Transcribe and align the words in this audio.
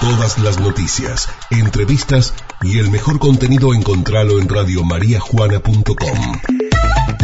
Todas 0.00 0.38
las 0.38 0.60
noticias, 0.60 1.26
entrevistas 1.50 2.32
y 2.62 2.78
el 2.78 2.88
mejor 2.88 3.18
contenido 3.18 3.74
encontralo 3.74 4.38
en 4.38 4.48
radiomariajuana.com. 4.48 6.18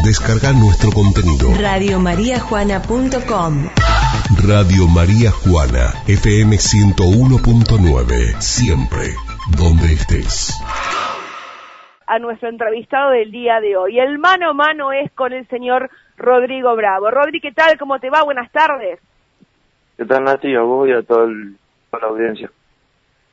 Descarga 0.04 0.52
nuestro 0.52 0.90
contenido. 0.90 1.54
Radiomariajuana.com 1.56 3.68
Radio 4.42 4.88
María 4.88 5.30
Juana, 5.30 5.94
FM 6.08 6.56
101.9, 6.56 8.40
siempre, 8.40 9.14
donde 9.56 9.92
estés. 9.92 10.60
A 12.08 12.18
nuestro 12.18 12.48
entrevistado 12.48 13.12
del 13.12 13.30
día 13.30 13.60
de 13.60 13.76
hoy. 13.76 14.00
El 14.00 14.18
mano 14.18 14.50
a 14.50 14.52
mano 14.52 14.90
es 14.90 15.12
con 15.12 15.32
el 15.32 15.46
señor 15.46 15.90
Rodrigo 16.16 16.74
Bravo. 16.74 17.08
Rodri, 17.12 17.40
¿qué 17.40 17.52
tal? 17.52 17.78
¿Cómo 17.78 18.00
te 18.00 18.10
va? 18.10 18.24
Buenas 18.24 18.50
tardes. 18.50 18.98
¿Qué 19.96 20.04
tal, 20.04 20.24
Nati? 20.24 20.56
A 20.56 20.62
vos 20.62 20.88
y 20.88 20.92
a 20.92 21.02
toda, 21.02 21.28
toda 21.92 22.02
la 22.02 22.08
audiencia. 22.08 22.50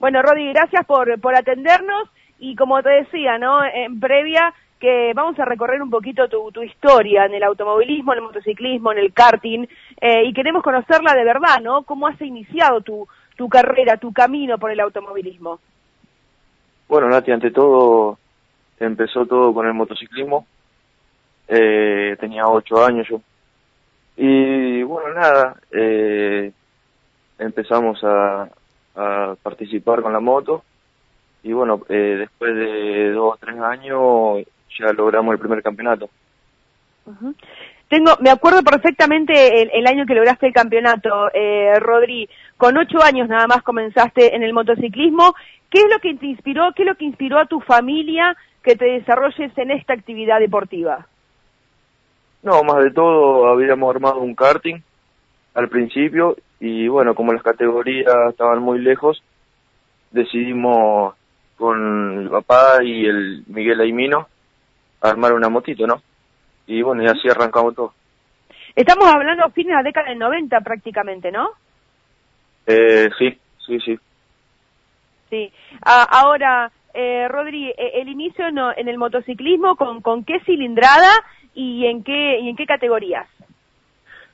Bueno, 0.01 0.23
Rodri, 0.23 0.51
gracias 0.51 0.83
por, 0.87 1.21
por 1.21 1.35
atendernos 1.35 2.09
y 2.39 2.55
como 2.55 2.81
te 2.81 2.89
decía, 2.89 3.37
¿no? 3.37 3.63
En 3.63 3.99
previa 3.99 4.51
que 4.79 5.11
vamos 5.13 5.37
a 5.37 5.45
recorrer 5.45 5.79
un 5.79 5.91
poquito 5.91 6.27
tu, 6.27 6.51
tu 6.51 6.63
historia 6.63 7.25
en 7.25 7.35
el 7.35 7.43
automovilismo, 7.43 8.11
en 8.11 8.17
el 8.17 8.25
motociclismo, 8.25 8.91
en 8.91 8.97
el 8.97 9.13
karting 9.13 9.67
eh, 10.01 10.23
y 10.25 10.33
queremos 10.33 10.63
conocerla 10.63 11.13
de 11.13 11.23
verdad, 11.23 11.59
¿no? 11.61 11.83
¿Cómo 11.83 12.07
has 12.07 12.19
iniciado 12.19 12.81
tu, 12.81 13.07
tu 13.35 13.47
carrera, 13.47 13.97
tu 13.97 14.11
camino 14.11 14.57
por 14.57 14.71
el 14.71 14.79
automovilismo? 14.79 15.59
Bueno, 16.87 17.07
Nati, 17.07 17.31
ante 17.31 17.51
todo 17.51 18.17
empezó 18.79 19.27
todo 19.27 19.53
con 19.53 19.67
el 19.67 19.75
motociclismo. 19.75 20.47
Eh, 21.47 22.17
tenía 22.19 22.47
ocho 22.47 22.83
años 22.83 23.07
yo. 23.07 23.21
Y 24.17 24.81
bueno, 24.81 25.13
nada, 25.13 25.57
eh, 25.71 26.51
empezamos 27.37 28.03
a, 28.03 28.49
a 28.95 29.35
participar 29.41 30.01
con 30.01 30.13
la 30.13 30.19
moto 30.19 30.63
y 31.43 31.53
bueno, 31.53 31.81
eh, 31.89 32.17
después 32.19 32.55
de 32.55 33.11
dos 33.11 33.33
o 33.33 33.37
tres 33.39 33.59
años 33.59 34.45
ya 34.77 34.93
logramos 34.93 35.33
el 35.33 35.39
primer 35.39 35.63
campeonato. 35.63 36.09
Tengo, 37.87 38.11
me 38.21 38.29
acuerdo 38.29 38.61
perfectamente 38.61 39.61
el, 39.61 39.71
el 39.73 39.87
año 39.87 40.05
que 40.05 40.13
lograste 40.13 40.47
el 40.47 40.53
campeonato, 40.53 41.29
eh, 41.33 41.77
Rodri. 41.79 42.29
Con 42.57 42.77
ocho 42.77 43.01
años 43.03 43.27
nada 43.27 43.47
más 43.47 43.63
comenzaste 43.63 44.35
en 44.35 44.43
el 44.43 44.53
motociclismo. 44.53 45.33
¿Qué 45.69 45.79
es 45.79 45.89
lo 45.89 45.99
que 45.99 46.13
te 46.15 46.27
inspiró? 46.27 46.71
¿Qué 46.75 46.83
es 46.83 46.87
lo 46.87 46.95
que 46.95 47.05
inspiró 47.05 47.39
a 47.39 47.47
tu 47.47 47.59
familia 47.59 48.37
que 48.63 48.75
te 48.75 48.85
desarrolles 48.85 49.51
en 49.57 49.71
esta 49.71 49.93
actividad 49.93 50.39
deportiva? 50.39 51.07
No, 52.43 52.63
más 52.63 52.83
de 52.83 52.91
todo 52.91 53.47
habíamos 53.47 53.93
armado 53.93 54.19
un 54.19 54.35
karting 54.35 54.81
al 55.53 55.69
principio 55.69 56.37
y 56.61 56.87
bueno, 56.87 57.15
como 57.15 57.33
las 57.33 57.41
categorías 57.41 58.13
estaban 58.29 58.59
muy 58.59 58.79
lejos, 58.79 59.21
decidimos 60.11 61.15
con 61.57 62.21
el 62.21 62.29
papá 62.29 62.83
y 62.83 63.05
el 63.05 63.43
Miguel 63.47 63.81
Aimino 63.81 64.27
armar 65.01 65.33
una 65.33 65.49
motito, 65.49 65.87
¿no? 65.87 66.03
Y 66.67 66.83
bueno, 66.83 67.01
y 67.01 67.07
así 67.07 67.27
arrancamos 67.27 67.75
todo. 67.75 67.93
Estamos 68.75 69.11
hablando 69.11 69.49
fines 69.49 69.71
de 69.71 69.75
la 69.75 69.83
década 69.83 70.09
del 70.09 70.19
90 70.19 70.61
prácticamente, 70.61 71.31
¿no? 71.31 71.49
Eh, 72.67 73.09
sí, 73.17 73.39
sí, 73.65 73.79
sí. 73.79 73.99
Sí. 75.31 75.51
Ah, 75.83 76.07
ahora, 76.11 76.71
eh, 76.93 77.27
Rodri, 77.27 77.69
eh, 77.69 77.91
el 77.95 78.07
inicio 78.07 78.47
en, 78.47 78.59
en, 78.77 78.87
el 78.87 78.99
motociclismo, 78.99 79.75
¿con, 79.77 80.01
¿con 80.01 80.23
qué 80.23 80.39
cilindrada 80.41 81.11
y 81.55 81.87
en 81.87 82.03
qué, 82.03 82.39
y 82.39 82.49
en 82.49 82.55
qué 82.55 82.67
categorías? 82.67 83.27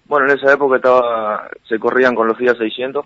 Bueno, 0.08 0.32
en 0.32 0.38
esa 0.38 0.54
época 0.54 0.78
estaba, 0.78 1.50
se 1.68 1.78
corrían 1.78 2.16
con 2.16 2.28
los 2.28 2.38
Fiat 2.38 2.58
600. 2.58 3.06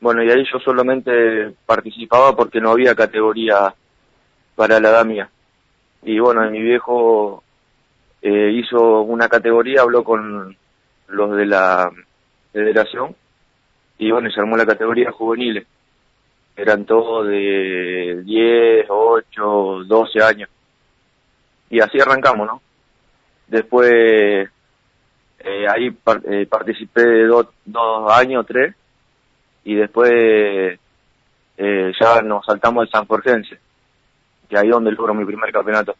Bueno, 0.00 0.22
y 0.22 0.30
ahí 0.30 0.44
yo 0.52 0.60
solamente 0.60 1.52
participaba 1.64 2.36
porque 2.36 2.60
no 2.60 2.70
había 2.70 2.94
categoría 2.94 3.74
para 4.54 4.78
la 4.78 4.90
edad. 4.90 5.28
Y 6.02 6.18
bueno, 6.20 6.48
mi 6.50 6.62
viejo 6.62 7.42
eh, 8.22 8.52
hizo 8.52 9.00
una 9.02 9.28
categoría, 9.28 9.82
habló 9.82 10.04
con 10.04 10.56
los 11.08 11.36
de 11.36 11.46
la 11.46 11.90
federación 12.52 13.16
y 13.98 14.10
bueno, 14.10 14.30
se 14.30 14.40
armó 14.40 14.56
la 14.56 14.66
categoría 14.66 15.10
juveniles. 15.10 15.66
Eran 16.54 16.84
todos 16.84 17.26
de 17.26 18.22
10, 18.24 18.86
8, 18.88 19.84
12 19.86 20.22
años. 20.22 20.50
Y 21.68 21.80
así 21.80 22.00
arrancamos, 22.00 22.46
¿no? 22.46 22.62
Después 23.48 24.48
eh, 25.46 25.66
ahí 25.68 25.90
par 25.90 26.20
eh, 26.28 26.46
participé 26.46 27.02
de 27.02 27.26
do 27.26 27.52
dos 27.64 28.12
años, 28.12 28.44
tres, 28.46 28.74
y 29.64 29.74
después 29.74 30.10
eh, 31.56 31.92
ya 32.00 32.20
nos 32.22 32.44
saltamos 32.44 32.86
de 32.86 32.90
San 32.90 33.06
Jorgense, 33.06 33.58
que 34.48 34.58
ahí 34.58 34.68
donde 34.68 34.92
logro 34.92 35.14
mi 35.14 35.24
primer 35.24 35.52
campeonato. 35.52 35.94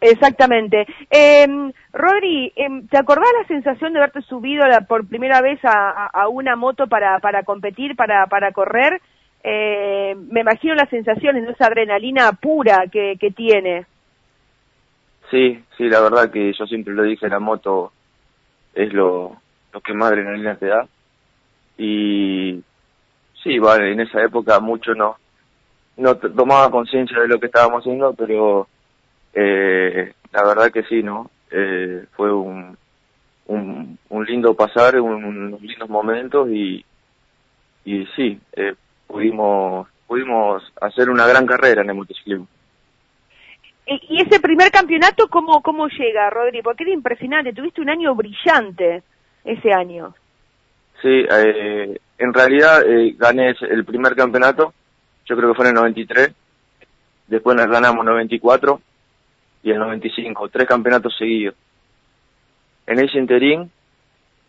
Exactamente. 0.00 0.86
Eh, 1.10 1.46
Rodri, 1.92 2.52
eh, 2.56 2.68
¿te 2.88 2.98
acordás 2.98 3.28
la 3.42 3.46
sensación 3.48 3.92
de 3.92 3.98
haberte 3.98 4.22
subido 4.22 4.66
la, 4.66 4.80
por 4.82 5.06
primera 5.06 5.42
vez 5.42 5.62
a, 5.64 5.90
a, 5.90 6.06
a, 6.22 6.28
una 6.28 6.56
moto 6.56 6.86
para, 6.86 7.18
para 7.18 7.42
competir, 7.42 7.96
para, 7.96 8.26
para 8.26 8.52
correr? 8.52 9.00
Eh, 9.42 10.14
me 10.30 10.40
imagino 10.40 10.74
las 10.74 10.88
sensaciones, 10.88 11.44
¿no? 11.44 11.50
esa 11.50 11.66
adrenalina 11.66 12.32
pura 12.32 12.84
que, 12.90 13.16
que 13.20 13.30
tiene. 13.30 13.86
Sí, 15.30 15.62
sí, 15.76 15.88
la 15.88 16.00
verdad 16.00 16.30
que 16.30 16.52
yo 16.52 16.66
siempre 16.66 16.94
lo 16.94 17.02
dije, 17.02 17.28
la 17.28 17.38
moto 17.38 17.92
es 18.74 18.92
lo, 18.92 19.36
lo 19.72 19.80
que 19.80 19.94
más 19.94 20.10
adrenalina 20.10 20.56
te 20.56 20.66
da. 20.66 20.86
Y 21.78 22.62
sí, 23.42 23.58
vale, 23.58 23.92
en 23.92 24.00
esa 24.00 24.22
época 24.22 24.60
mucho 24.60 24.94
no, 24.94 25.16
no 25.96 26.16
tomaba 26.16 26.70
conciencia 26.70 27.20
de 27.20 27.28
lo 27.28 27.38
que 27.40 27.46
estábamos 27.46 27.80
haciendo, 27.80 28.14
pero 28.14 28.68
eh, 29.32 30.12
la 30.32 30.44
verdad 30.44 30.70
que 30.70 30.82
sí, 30.84 31.02
¿no? 31.02 31.30
Eh, 31.50 32.04
fue 32.12 32.32
un, 32.32 32.76
un, 33.46 33.98
un 34.08 34.24
lindo 34.24 34.54
pasar, 34.54 35.00
un, 35.00 35.24
unos 35.24 35.60
lindos 35.60 35.88
momentos 35.88 36.48
y, 36.50 36.84
y 37.84 38.06
sí, 38.16 38.38
eh, 38.52 38.74
pudimos, 39.06 39.88
pudimos 40.06 40.62
hacer 40.80 41.10
una 41.10 41.26
gran 41.26 41.46
carrera 41.46 41.82
en 41.82 41.90
el 41.90 41.96
motociclismo. 41.96 42.46
¿Y 43.90 44.22
ese 44.22 44.38
primer 44.38 44.70
campeonato 44.70 45.26
cómo, 45.28 45.62
cómo 45.62 45.88
llega, 45.88 46.30
Rodri? 46.30 46.62
Porque 46.62 46.84
era 46.84 46.92
impresionante, 46.92 47.52
tuviste 47.52 47.80
un 47.80 47.90
año 47.90 48.14
brillante 48.14 49.02
ese 49.44 49.72
año. 49.72 50.14
Sí, 51.02 51.08
eh, 51.08 51.98
en 52.18 52.34
realidad 52.34 52.82
eh, 52.86 53.16
gané 53.18 53.54
el 53.60 53.84
primer 53.84 54.14
campeonato, 54.14 54.72
yo 55.26 55.36
creo 55.36 55.50
que 55.50 55.56
fue 55.56 55.64
en 55.64 55.70
el 55.70 55.82
93, 55.82 56.30
después 57.26 57.56
nos 57.56 57.66
ganamos 57.66 58.04
94 58.04 58.80
y 59.64 59.70
el 59.72 59.78
95, 59.78 60.48
tres 60.50 60.68
campeonatos 60.68 61.16
seguidos. 61.16 61.56
En 62.86 63.00
ese 63.00 63.18
interín, 63.18 63.70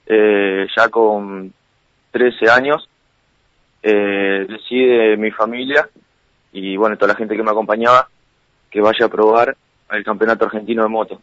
eh, 0.06 0.68
ya 0.76 0.90
con 0.90 1.54
13 2.12 2.50
años, 2.50 2.88
eh, 3.82 4.46
decide 4.48 5.18
mi 5.18 5.32
familia 5.32 5.90
y 6.52 6.78
bueno, 6.78 6.98
toda 6.98 7.14
la 7.14 7.18
gente 7.18 7.36
que 7.36 7.44
me 7.44 7.52
acompañaba 7.52 8.08
que 8.72 8.82
vaya 8.82 9.06
a 9.06 9.10
probar 9.10 9.56
el 9.92 10.04
campeonato 10.04 10.46
argentino 10.46 10.84
de 10.84 10.90
moto. 10.90 11.22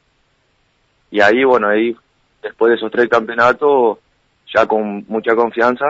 Y 1.10 1.20
ahí, 1.20 1.42
bueno, 1.42 1.68
ahí, 1.68 1.96
después 2.42 2.70
de 2.70 2.76
esos 2.76 2.90
tres 2.92 3.08
campeonatos, 3.08 3.98
ya 4.54 4.66
con 4.66 5.04
mucha 5.08 5.34
confianza, 5.34 5.86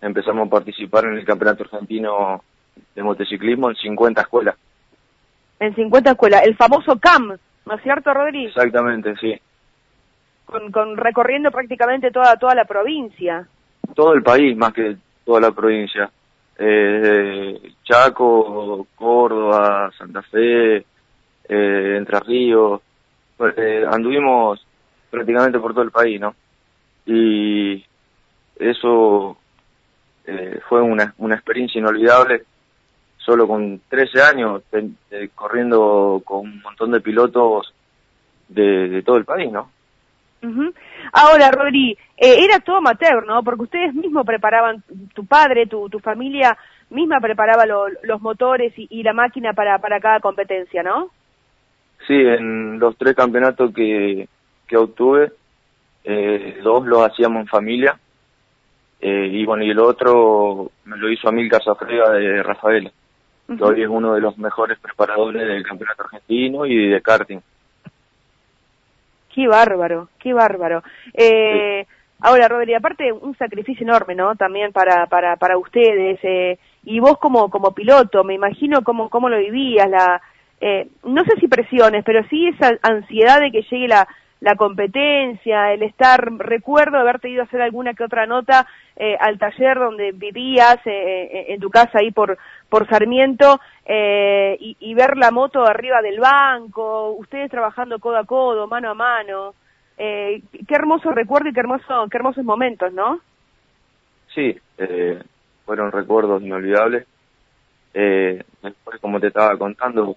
empezamos 0.00 0.46
a 0.46 0.50
participar 0.50 1.04
en 1.06 1.18
el 1.18 1.24
campeonato 1.24 1.64
argentino 1.64 2.42
de 2.94 3.02
motociclismo 3.02 3.70
en 3.70 3.76
50 3.76 4.20
escuelas. 4.20 4.56
En 5.58 5.74
50 5.74 6.12
escuelas, 6.12 6.42
el 6.44 6.56
famoso 6.56 6.98
CAM, 6.98 7.36
¿no 7.66 7.74
es 7.74 7.82
cierto, 7.82 8.14
Rodri? 8.14 8.46
Exactamente, 8.46 9.14
sí. 9.16 9.34
Con, 10.46 10.70
con 10.70 10.96
recorriendo 10.96 11.50
prácticamente 11.50 12.10
toda 12.10 12.36
toda 12.36 12.54
la 12.54 12.64
provincia. 12.64 13.46
Todo 13.94 14.14
el 14.14 14.22
país, 14.22 14.56
más 14.56 14.72
que 14.72 14.96
toda 15.24 15.40
la 15.40 15.50
provincia. 15.50 16.10
Eh, 16.58 17.72
Chaco, 17.82 18.86
Córdoba, 18.94 19.90
Santa 19.96 20.22
Fe, 20.22 20.76
eh, 20.76 21.96
Entre 21.96 22.20
Ríos, 22.20 22.80
eh, 23.56 23.84
anduvimos 23.90 24.64
prácticamente 25.10 25.58
por 25.58 25.72
todo 25.72 25.84
el 25.84 25.90
país, 25.90 26.20
¿no? 26.20 26.34
Y 27.06 27.84
eso 28.56 29.36
eh, 30.26 30.60
fue 30.68 30.80
una, 30.80 31.14
una 31.18 31.34
experiencia 31.34 31.78
inolvidable, 31.78 32.44
solo 33.18 33.46
con 33.46 33.80
13 33.88 34.22
años, 34.22 34.62
de, 34.70 35.28
corriendo 35.34 36.22
con 36.24 36.40
un 36.40 36.62
montón 36.62 36.92
de 36.92 37.00
pilotos 37.00 37.74
de, 38.48 38.88
de 38.88 39.02
todo 39.02 39.16
el 39.16 39.24
país, 39.24 39.50
¿no? 39.50 39.70
Uh 40.44 40.50
-huh. 40.50 40.74
Ahora, 41.12 41.50
Rodri, 41.50 41.96
eh, 42.16 42.44
era 42.44 42.60
todo 42.60 42.76
amateur, 42.76 43.26
¿no? 43.26 43.42
Porque 43.42 43.62
ustedes 43.62 43.94
mismos 43.94 44.26
preparaban, 44.26 44.82
tu 45.14 45.24
padre, 45.26 45.66
tu, 45.66 45.88
tu 45.88 45.98
familia 46.00 46.56
misma 46.90 47.20
preparaba 47.20 47.66
lo, 47.66 47.86
los 48.02 48.20
motores 48.20 48.72
y, 48.76 48.86
y, 48.90 49.02
la 49.02 49.12
máquina 49.12 49.52
para, 49.52 49.78
para 49.78 50.00
cada 50.00 50.20
competencia, 50.20 50.82
¿no? 50.82 51.10
Sí, 52.06 52.14
en 52.14 52.78
los 52.78 52.96
tres 52.96 53.14
campeonatos 53.14 53.72
que, 53.74 54.28
que 54.66 54.76
obtuve, 54.76 55.32
eh, 56.04 56.60
dos 56.62 56.86
los 56.86 57.06
hacíamos 57.06 57.42
en 57.42 57.48
familia. 57.48 57.98
Eh, 59.00 59.28
y 59.32 59.44
bueno, 59.44 59.64
y 59.64 59.70
el 59.70 59.78
otro 59.78 60.70
me 60.84 60.96
lo 60.96 61.10
hizo 61.10 61.28
Amilcar 61.28 61.62
Zafrega 61.62 62.10
de 62.12 62.42
Rafaela, 62.42 62.90
que 63.46 63.62
hoy 63.62 63.82
es 63.82 63.88
uno 63.88 64.14
de 64.14 64.20
los 64.20 64.38
mejores 64.38 64.78
preparadores 64.78 65.46
del 65.46 65.62
campeonato 65.62 66.04
argentino 66.04 66.64
y 66.64 66.88
de 66.88 67.02
karting. 67.02 67.40
Qué 69.34 69.48
bárbaro, 69.48 70.08
qué 70.18 70.32
bárbaro. 70.32 70.82
Eh, 71.12 71.86
Ahora, 72.20 72.48
Rodri, 72.48 72.72
aparte 72.72 73.12
un 73.12 73.36
sacrificio 73.36 73.84
enorme, 73.84 74.14
¿no? 74.14 74.34
También 74.34 74.72
para 74.72 75.06
para 75.08 75.36
para 75.36 75.58
ustedes 75.58 76.18
eh, 76.22 76.58
y 76.84 76.98
vos 76.98 77.18
como 77.18 77.50
como 77.50 77.72
piloto, 77.74 78.24
me 78.24 78.32
imagino 78.32 78.82
cómo 78.82 79.10
cómo 79.10 79.28
lo 79.28 79.36
vivías, 79.36 79.90
la 79.90 80.22
eh, 80.58 80.88
no 81.04 81.22
sé 81.24 81.38
si 81.38 81.48
presiones, 81.48 82.02
pero 82.02 82.26
sí 82.30 82.48
esa 82.48 82.78
ansiedad 82.80 83.40
de 83.40 83.50
que 83.50 83.60
llegue 83.70 83.88
la 83.88 84.08
la 84.44 84.56
competencia, 84.56 85.72
el 85.72 85.82
estar, 85.82 86.22
recuerdo 86.36 86.98
haberte 86.98 87.30
ido 87.30 87.40
a 87.40 87.46
hacer 87.46 87.62
alguna 87.62 87.94
que 87.94 88.04
otra 88.04 88.26
nota 88.26 88.66
eh, 88.94 89.16
al 89.18 89.38
taller 89.38 89.78
donde 89.78 90.12
vivías, 90.12 90.76
eh, 90.84 90.90
eh, 91.32 91.44
en 91.48 91.60
tu 91.60 91.70
casa 91.70 92.00
ahí 92.00 92.10
por, 92.10 92.36
por 92.68 92.86
Sarmiento, 92.86 93.58
y, 93.88 94.76
y, 94.80 94.94
ver 94.94 95.16
la 95.16 95.30
moto 95.30 95.64
arriba 95.64 96.02
del 96.02 96.20
banco, 96.20 97.12
ustedes 97.12 97.50
trabajando 97.50 97.98
codo 97.98 98.18
a 98.18 98.24
codo, 98.24 98.68
mano 98.68 98.90
a 98.90 98.94
mano. 98.94 99.54
qué 99.96 100.74
hermoso 100.74 101.10
recuerdo 101.10 101.48
y 101.48 101.54
qué, 101.54 101.60
hermoso, 101.60 102.06
qué 102.10 102.18
hermosos 102.18 102.44
momentos, 102.44 102.92
¿no? 102.92 103.20
Sí, 104.34 104.54
fueron 105.64 105.90
recuerdos 105.90 106.42
inolvidables. 106.42 107.06
después, 107.94 109.00
como 109.00 109.20
te 109.20 109.28
estaba 109.28 109.56
contando, 109.56 110.16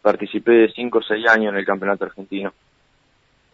participé 0.00 0.52
de 0.52 0.72
5 0.72 0.98
o 0.98 1.02
6 1.02 1.28
años 1.28 1.52
en 1.52 1.58
el 1.58 1.66
campeonato 1.66 2.04
argentino. 2.04 2.52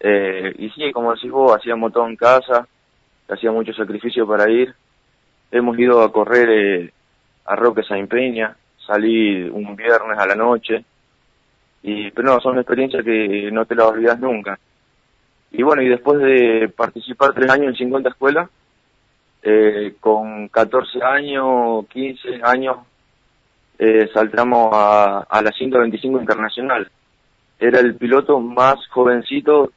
Eh, 0.07 0.55
y 0.59 0.69
sí, 0.69 0.93
como 0.93 1.15
decís 1.15 1.31
vos, 1.31 1.57
hacíamos 1.57 1.91
todo 1.91 2.07
en 2.07 2.17
casa, 2.17 2.69
hacía 3.27 3.51
mucho 3.51 3.73
sacrificio 3.73 4.27
para 4.27 4.51
ir. 4.51 4.75
Hemos 5.51 5.79
ido 5.79 6.03
a 6.03 6.13
correr 6.13 6.51
eh, 6.51 6.93
a 7.47 7.57
Roque 7.57 7.83
Saint 7.83 8.11
Peña, 8.11 8.55
salí 8.87 9.45
un 9.45 9.75
viernes 9.75 10.19
a 10.19 10.27
la 10.27 10.35
noche, 10.35 10.85
y 11.83 12.11
pero 12.11 12.35
no, 12.35 12.41
son 12.41 12.59
experiencias 12.59 13.03
que 13.03 13.49
no 13.51 13.65
te 13.65 13.75
las 13.75 13.87
olvidas 13.87 14.21
nunca. 14.21 14.59
Y 15.53 15.63
bueno, 15.63 15.81
y 15.81 15.89
después 15.89 16.19
de 16.19 16.69
participar 16.69 17.33
tres 17.33 17.51
años 17.51 17.69
en 17.69 17.77
50 17.77 18.11
escuelas, 18.11 18.51
eh, 19.43 19.95
con 20.01 20.49
14 20.49 21.03
años, 21.03 21.87
15 21.89 22.41
años, 22.43 22.77
eh, 23.79 24.11
saltamos 24.13 24.69
a, 24.75 25.21
a 25.31 25.41
la 25.41 25.51
125 25.51 26.21
internacional. 26.21 26.91
Era 27.59 27.81
el 27.81 27.95
piloto 27.95 28.39
más 28.39 28.87
jovencito 28.89 29.73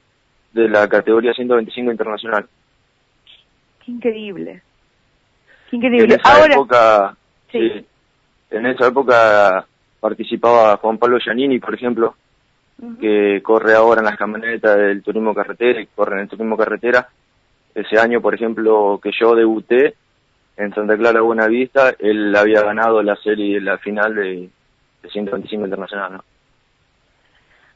de 0.58 0.70
la 0.70 0.88
categoría 0.88 1.34
125 1.34 1.92
internacional. 1.92 2.48
Qué 3.86 3.92
increíble. 3.92 4.62
Qué 5.70 5.76
increíble. 5.76 6.16
En 6.16 6.20
esa 6.20 6.46
época, 6.46 7.18
sí. 7.52 7.86
en 8.50 8.66
esa 8.66 8.88
época 8.88 9.66
participaba 10.00 10.78
Juan 10.78 10.98
Pablo 10.98 11.20
Giannini, 11.20 11.60
por 11.60 11.76
ejemplo, 11.76 12.16
que 13.00 13.42
corre 13.44 13.74
ahora 13.76 14.02
en 14.02 14.06
las 14.06 14.18
camionetas 14.18 14.78
del 14.78 15.04
turismo 15.04 15.34
carretera 15.34 15.82
y 15.82 15.88
corre 15.88 16.16
en 16.16 16.22
el 16.22 16.30
turismo 16.30 16.58
carretera. 16.58 17.08
Ese 17.74 18.00
año, 18.00 18.22
por 18.22 18.34
ejemplo, 18.34 19.00
que 19.02 19.12
yo 19.20 19.36
debuté 19.36 19.96
en 20.58 20.74
Santa 20.74 20.98
Clara 20.98 21.22
Buenavista, 21.22 21.94
él 22.00 22.36
había 22.36 22.62
ganado 22.62 23.04
la 23.04 23.16
serie, 23.18 23.62
la 23.62 23.78
final 23.78 24.16
de, 24.16 24.50
de 25.04 25.10
125 25.10 25.66
internacional, 25.66 26.14
¿no? 26.14 26.24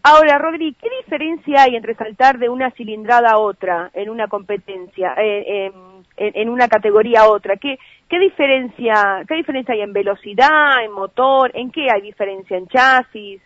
Ahora, 0.03 0.39
Rodri, 0.39 0.75
¿qué 0.81 0.89
diferencia 1.03 1.63
hay 1.63 1.75
entre 1.75 1.93
saltar 1.93 2.39
de 2.39 2.49
una 2.49 2.71
cilindrada 2.71 3.31
a 3.31 3.37
otra 3.37 3.91
en 3.93 4.09
una 4.09 4.27
competencia, 4.27 5.13
eh, 5.17 5.71
en, 6.17 6.49
una 6.49 6.67
categoría 6.67 7.21
a 7.21 7.29
otra? 7.29 7.57
¿Qué, 7.57 7.77
diferencia, 8.09 9.23
¿Qué 9.27 9.35
diferencia 9.35 9.75
hay 9.75 9.81
en 9.81 9.93
velocidad, 9.93 10.83
en 10.83 10.91
motor? 10.91 11.51
¿En 11.53 11.71
qué 11.71 11.87
hay 11.93 12.01
diferencia? 12.01 12.57
¿En 12.57 12.67
chasis? 12.67 13.41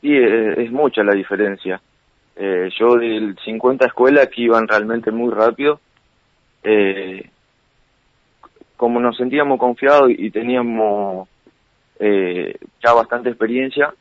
Sí, 0.00 0.16
es, 0.16 0.70
mucha 0.70 1.02
la 1.02 1.12
diferencia. 1.12 1.80
Eh, 2.36 2.70
yo 2.78 2.94
del 2.94 3.36
50 3.44 3.86
escuelas 3.86 4.28
que 4.28 4.42
iban 4.42 4.68
realmente 4.68 5.10
muy 5.10 5.34
rápido, 5.34 5.80
eh, 6.62 7.30
como 8.76 9.00
nos 9.00 9.16
sentíamos 9.16 9.58
confiados 9.58 10.10
y 10.10 10.30
teníamos 10.30 11.28
ya 12.00 12.92
bastante 12.92 13.30
experiencia, 13.30 13.92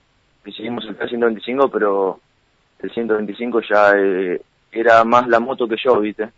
decidimos 0.47 0.85
el 0.85 0.95
125, 0.95 1.69
pero 1.69 2.21
el 2.79 2.91
125 2.91 3.61
ya 3.69 3.91
eh, 3.97 4.41
era 4.71 5.03
más 5.03 5.27
la 5.27 5.41
moto 5.41 5.67
que 5.67 5.75
yo, 5.83 5.99
¿viste? 5.99 6.29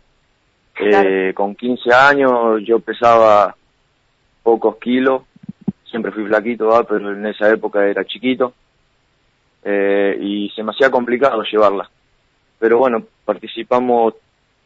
Eh, 0.80 1.32
con 1.34 1.54
15 1.54 1.92
años 1.92 2.62
yo 2.64 2.80
pesaba 2.80 3.54
pocos 4.42 4.78
kilos, 4.78 5.22
siempre 5.84 6.10
fui 6.10 6.26
flaquito, 6.26 6.84
pero 6.88 7.12
en 7.12 7.24
esa 7.26 7.50
época 7.50 7.86
era 7.86 8.04
chiquito 8.04 8.54
eh, 9.62 10.18
y 10.20 10.50
se 10.56 10.62
me 10.64 10.72
hacía 10.72 10.90
complicado 10.90 11.42
llevarla. 11.42 11.88
Pero 12.58 12.78
bueno, 12.78 13.04
participamos 13.24 14.14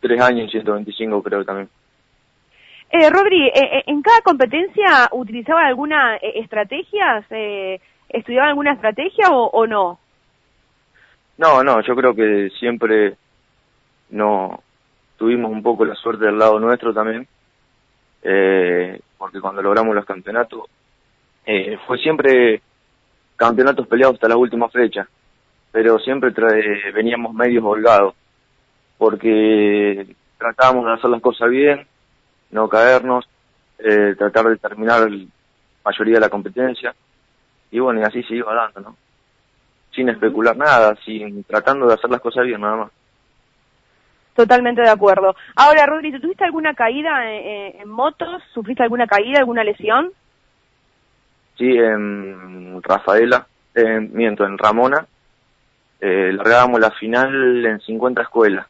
tres 0.00 0.20
años 0.22 0.44
en 0.44 0.50
125 0.50 1.22
creo 1.22 1.44
también. 1.44 1.68
Eh, 2.90 3.10
Rodri, 3.10 3.50
¿en 3.52 4.00
cada 4.02 4.20
competencia 4.22 5.08
utilizaban 5.12 5.66
alguna 5.66 6.16
estrategia? 6.16 7.24
Eh, 7.28 7.80
estudiaban 8.14 8.50
alguna 8.50 8.72
estrategia 8.72 9.28
o, 9.30 9.66
no? 9.66 9.98
No, 11.36 11.64
no, 11.64 11.80
yo 11.82 11.96
creo 11.96 12.14
que 12.14 12.50
siempre 12.58 13.16
no 14.10 14.62
tuvimos 15.16 15.50
un 15.50 15.62
poco 15.62 15.84
la 15.84 15.94
suerte 15.94 16.26
del 16.26 16.38
lado 16.38 16.60
nuestro 16.60 16.94
también, 16.94 17.26
eh, 18.22 19.00
porque 19.18 19.40
cuando 19.40 19.62
logramos 19.62 19.94
los 19.94 20.04
campeonatos, 20.04 20.62
eh, 21.44 21.76
fue 21.86 21.98
siempre 21.98 22.62
campeonatos 23.36 23.86
peleados 23.88 24.14
hasta 24.14 24.28
la 24.28 24.36
última 24.36 24.68
fecha, 24.68 25.08
pero 25.72 25.98
siempre 25.98 26.32
veníamos 26.94 27.34
medio 27.34 27.66
holgados, 27.66 28.14
porque 28.96 30.14
tratábamos 30.38 30.86
de 30.86 30.92
hacer 30.92 31.10
las 31.10 31.20
cosas 31.20 31.50
bien, 31.50 31.86
no 32.50 32.68
caernos, 32.68 33.28
eh, 33.78 34.14
tratar 34.16 34.46
de 34.46 34.56
terminar 34.56 35.10
la 35.10 35.26
mayoría 35.84 36.14
de 36.14 36.20
la 36.20 36.28
competencia, 36.28 36.94
y 37.74 37.80
bueno, 37.80 38.00
y 38.00 38.04
así 38.04 38.22
se 38.22 38.36
iba 38.36 38.54
dando, 38.54 38.80
¿no? 38.82 38.96
Sin 39.92 40.08
especular 40.08 40.56
nada, 40.56 40.94
sin 41.04 41.42
tratando 41.42 41.88
de 41.88 41.94
hacer 41.94 42.08
las 42.08 42.20
cosas 42.20 42.46
bien, 42.46 42.60
nada 42.60 42.76
más. 42.76 42.92
Totalmente 44.32 44.80
de 44.80 44.90
acuerdo. 44.90 45.34
Ahora, 45.56 45.84
Rodri, 45.84 46.12
¿tuviste 46.20 46.44
alguna 46.44 46.74
caída 46.74 47.28
en, 47.28 47.88
motos? 47.88 48.44
¿Sufriste 48.52 48.84
alguna 48.84 49.08
caída, 49.08 49.40
alguna 49.40 49.64
lesión? 49.64 50.12
Sí, 51.58 51.68
en 51.68 52.80
Rafaela, 52.80 53.44
miento, 54.12 54.44
en 54.44 54.56
Ramona, 54.56 55.04
eh, 56.00 56.30
largábamos 56.32 56.78
la 56.78 56.92
final 56.92 57.66
en 57.66 57.80
50 57.80 58.22
escuelas. 58.22 58.68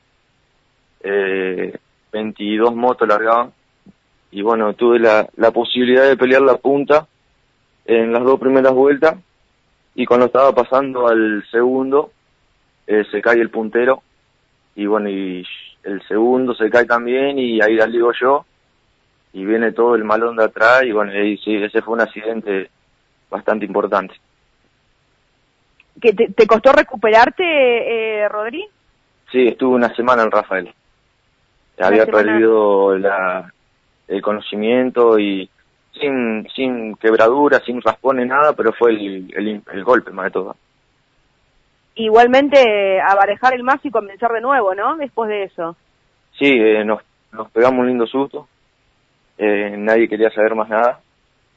Eh, 1.03 1.77
22 2.11 2.75
motos 2.75 3.07
largaban. 3.07 3.53
Y 4.31 4.41
bueno, 4.41 4.73
tuve 4.73 4.99
la, 4.99 5.29
la 5.37 5.51
posibilidad 5.51 6.09
de 6.09 6.17
pelear 6.17 6.41
la 6.41 6.57
punta 6.57 7.07
en 7.85 8.13
las 8.13 8.23
dos 8.23 8.41
primeras 8.41 8.73
vueltas 8.73 9.17
y 9.95 10.07
cuando 10.07 10.27
estaba 10.27 10.53
pasando 10.53 11.07
al 11.09 11.45
segundo 11.51 12.13
eh, 12.87 13.05
se 13.11 13.21
cae 13.21 13.41
el 13.41 13.51
puntero 13.51 14.03
y 14.75 14.87
bueno 14.87 15.09
y 15.09 15.47
el 15.83 16.03
segundo 16.09 16.55
se 16.55 16.71
cae 16.71 16.87
también 16.87 17.39
y 17.39 17.61
ahí 17.61 17.75
la 17.75 17.87
digo 17.87 18.13
yo 18.19 18.45
y 19.33 19.45
viene 19.45 19.73
todo 19.73 19.95
el 19.95 20.05
malón 20.05 20.37
de 20.37 20.45
atrás 20.45 20.83
y 20.85 20.93
bueno 20.93 21.13
y 21.13 21.37
sí 21.39 21.55
ese 21.57 21.83
fue 21.83 21.95
un 21.95 22.01
accidente 22.01 22.71
bastante 23.31 23.67
importante. 23.67 24.15
¿Que 26.01 26.13
te, 26.13 26.47
costó 26.47 26.73
recuperarte 26.73 27.43
eh, 27.45 28.29
Rodri? 28.29 28.65
Sí 29.31 29.49
estuve 29.49 29.75
una 29.75 29.95
semana 29.95 30.23
en 30.23 30.31
Rafael. 30.31 30.75
Había 31.79 32.07
perdido 32.07 32.97
la, 32.97 33.53
el 34.07 34.23
conocimiento 34.23 35.19
y 35.19 35.49
sin, 35.99 36.49
sin 36.55 36.97
quebradura, 36.97 37.61
sin 37.61 37.81
raspones, 37.81 38.27
nada, 38.27 38.53
pero 38.55 38.73
fue 38.73 38.91
el, 38.91 39.63
el, 39.71 39.85
golpe 39.85 40.11
más 40.11 40.27
de 40.27 40.31
todo. 40.31 40.57
Igualmente, 41.97 43.01
abarejar 43.01 43.55
el 43.55 43.63
más 43.63 43.85
y 43.85 43.91
comenzar 43.91 44.33
de 44.33 44.41
nuevo, 44.41 44.75
¿no? 44.75 44.97
Después 44.97 45.29
de 45.29 45.45
eso. 45.45 45.77
Sí, 46.39 46.47
eh, 46.47 46.85
nos, 46.85 47.01
nos 47.33 47.51
pegamos 47.51 47.81
un 47.81 47.89
lindo 47.89 48.07
susto. 48.07 48.49
Eh, 49.39 49.77
nadie 49.79 50.09
quería 50.09 50.31
saber 50.31 50.55
más 50.55 50.69
nada. 50.69 51.01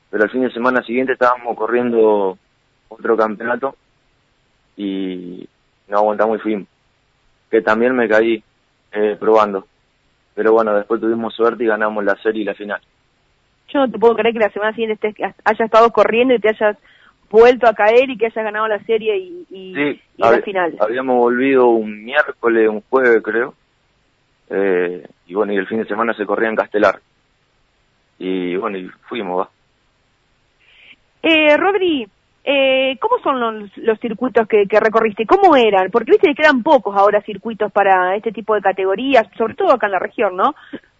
Pero 0.10 0.24
el 0.24 0.29
fin 0.29 0.44
de 0.44 0.51
semana 0.51 0.84
siguiente 0.84 1.13
estábamos 1.13 1.58
corriendo 1.58 2.38
otro 2.88 3.17
campeonato 3.17 3.75
y 4.77 5.48
no 5.88 5.98
aguantamos 5.98 6.38
y 6.38 6.41
fuimos. 6.41 6.67
Que 7.50 7.62
también 7.62 7.96
me 7.96 8.08
caí 8.08 8.44
eh, 8.91 9.17
probando. 9.20 9.67
Pero 10.36 10.53
bueno, 10.53 10.75
después 10.75 11.01
tuvimos 11.01 11.34
suerte 11.34 11.63
y 11.63 11.67
ganamos 11.67 12.03
la 12.06 12.15
serie 12.22 12.44
y 12.44 12.46
la 12.46 12.53
final 12.53 12.79
yo 13.70 13.80
no 13.80 13.92
te 13.92 14.00
puedo 14.00 14.16
creer 14.16 14.34
que 14.34 14.40
la 14.40 14.52
semana 14.52 14.74
siguiente 14.74 15.08
estés, 15.08 15.34
hayas 15.44 15.60
estado 15.60 15.92
corriendo 15.92 16.34
y 16.34 16.40
te 16.40 16.50
hayas 16.50 16.78
vuelto 17.30 17.68
a 17.68 17.74
caer 17.74 18.10
y 18.10 18.18
que 18.18 18.28
hayas 18.28 18.44
ganado 18.44 18.68
la 18.68 18.80
serie 18.84 19.18
y, 19.18 19.46
y, 19.50 20.02
la 20.18 20.42
final. 20.42 20.76
Habíamos 20.80 21.18
volvido 21.18 21.68
un 21.68 22.06
miércoles, 22.06 22.70
un 22.70 22.82
jueves 22.90 23.22
creo, 23.24 23.54
eh, 24.50 25.06
y 25.26 25.34
bueno, 25.34 25.54
y 25.54 25.58
el 25.58 25.68
fin 25.68 25.80
de 25.80 25.88
semana 25.88 26.14
se 26.14 26.26
corría 26.26 26.50
en 26.50 26.56
Castelar. 26.56 27.00
y 28.20 28.56
bueno, 28.56 28.78
y 28.78 28.90
fuimos, 29.08 29.42
va. 29.42 29.50
Eh, 31.22 31.58
Rodri, 31.58 32.08
eh, 32.50 32.98
¿cómo 33.02 33.20
son 33.20 33.40
los, 33.40 33.78
los 33.78 34.00
circuitos 34.00 34.48
que, 34.48 34.66
que, 34.68 34.80
recorriste? 34.80 35.26
¿Cómo 35.26 35.58
eran? 35.58 35.92
Porque 35.92 36.12
viste 36.12 36.28
que 36.28 36.42
quedan 36.42 36.64
pocos 36.64 36.96
ahora 36.96 37.22
circuitos 37.22 37.70
para 37.74 38.16
este 38.16 38.32
tipo 38.32 38.56
de 38.56 38.62
categorías, 38.62 39.28
sobre 39.38 39.56
todo 39.56 39.74
acá 39.74 39.88
en 39.88 39.92
la 39.92 40.00
región, 40.00 40.38
¿no? 40.38 40.56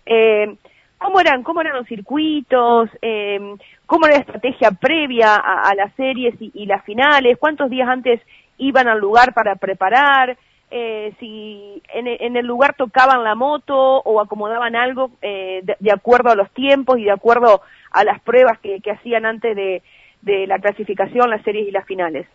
Eh, 0.06 0.58
¿Cómo 0.98 1.20
eran, 1.20 1.44
cómo 1.44 1.62
eran 1.62 1.75
los 1.75 1.88
circuitos? 1.88 2.89
Eh, 3.01 3.39
¿Cómo 3.86 4.08
era 4.08 4.16
la 4.16 4.22
estrategia 4.22 4.72
previa 4.72 5.36
a, 5.36 5.74
las 5.75 5.94
series 5.96 6.36
y, 6.39 6.66
las 6.66 6.84
finales? 6.84 7.38
¿Cuántos 7.38 7.70
días 7.70 7.88
antes 7.88 8.20
iban 8.58 8.88
al 8.88 9.00
lugar 9.00 9.34
para 9.34 9.56
preparar? 9.56 10.38
Eh, 10.70 11.13
si 11.20 11.82
en, 11.94 12.36
el 12.36 12.46
lugar 12.46 12.75
tocaban 12.75 13.24
la 13.24 13.36
moto 13.36 13.75
o 13.77 14.20
acomodaban 14.20 14.75
algo 14.75 15.12
eh, 15.22 15.62
de, 15.63 15.77
de, 15.80 15.92
acuerdo 15.92 16.30
a 16.30 16.36
los 16.36 16.51
tiempos 16.51 16.98
y 16.98 17.06
de 17.06 17.12
acuerdo 17.12 17.62
a 17.92 18.04
las 18.04 18.20
pruebas 18.22 18.60
que, 18.60 18.82
que 18.82 18.92
hacían 18.92 19.25
antes 19.25 19.56
de, 19.56 19.82
de, 20.24 20.46
la 20.46 20.60
clasificación, 20.60 21.30
las 21.30 21.44
series 21.44 21.70
y 21.70 21.72
las 21.72 21.86
finales. 21.86 22.27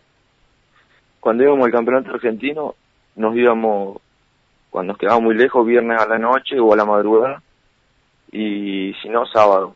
Cuando 1.19 1.43
íbamos 1.43 1.65
al 1.65 1.71
campeonato 1.71 2.11
argentino, 2.11 2.73
nos 3.15 3.35
íbamos, 3.35 4.01
cuando 4.71 4.93
nos 4.93 4.97
quedábamos 4.97 5.25
muy 5.25 5.35
lejos, 5.35 5.65
viernes 5.65 6.01
a 6.01 6.07
la 6.07 6.17
noche 6.17 6.59
o 6.59 6.73
a 6.73 6.77
la 6.77 6.85
madrugada, 6.85 7.43
y 8.33 8.93
si 9.01 9.09
no, 9.09 9.25
sábado. 9.27 9.75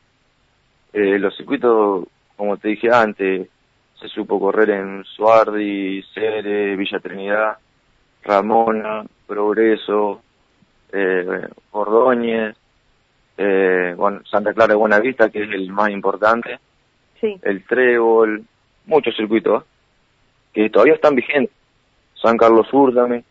Eh, 0.91 1.19
los 1.19 1.37
circuitos, 1.37 2.07
como 2.35 2.57
te 2.57 2.69
dije 2.69 2.89
antes, 2.91 3.47
se 3.99 4.07
supo 4.07 4.39
correr 4.39 4.71
en 4.71 5.03
Suardi, 5.03 6.03
Cere, 6.13 6.75
Villa 6.75 6.99
Trinidad, 6.99 7.57
Ramona, 8.23 9.05
Progreso, 9.27 10.21
eh, 10.91 11.47
Ordóñez, 11.71 12.55
eh, 13.37 13.93
bueno, 13.95 14.21
Santa 14.25 14.53
Clara 14.53 14.73
de 14.73 14.79
Buenavista, 14.79 15.29
que 15.29 15.43
es 15.43 15.51
el 15.51 15.71
más 15.71 15.91
importante, 15.91 16.59
sí. 17.21 17.39
el 17.43 17.63
Trébol, 17.63 18.43
muchos 18.85 19.15
circuitos 19.15 19.65
que 20.51 20.71
todavía 20.71 20.95
están 20.95 21.13
vigentes. 21.13 21.55
San 22.19 22.37
Carlos 22.37 22.67
Sur 22.69 22.95
también. 22.95 23.23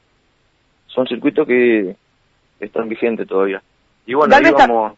Son 0.87 1.04
circuitos 1.09 1.47
que 1.49 1.97
están 2.61 2.88
vigentes 2.88 3.26
todavía. 3.26 3.61
Y 4.06 4.14
bueno, 4.14 4.33
Galvez, 4.33 4.52
íbamos, 4.52 4.97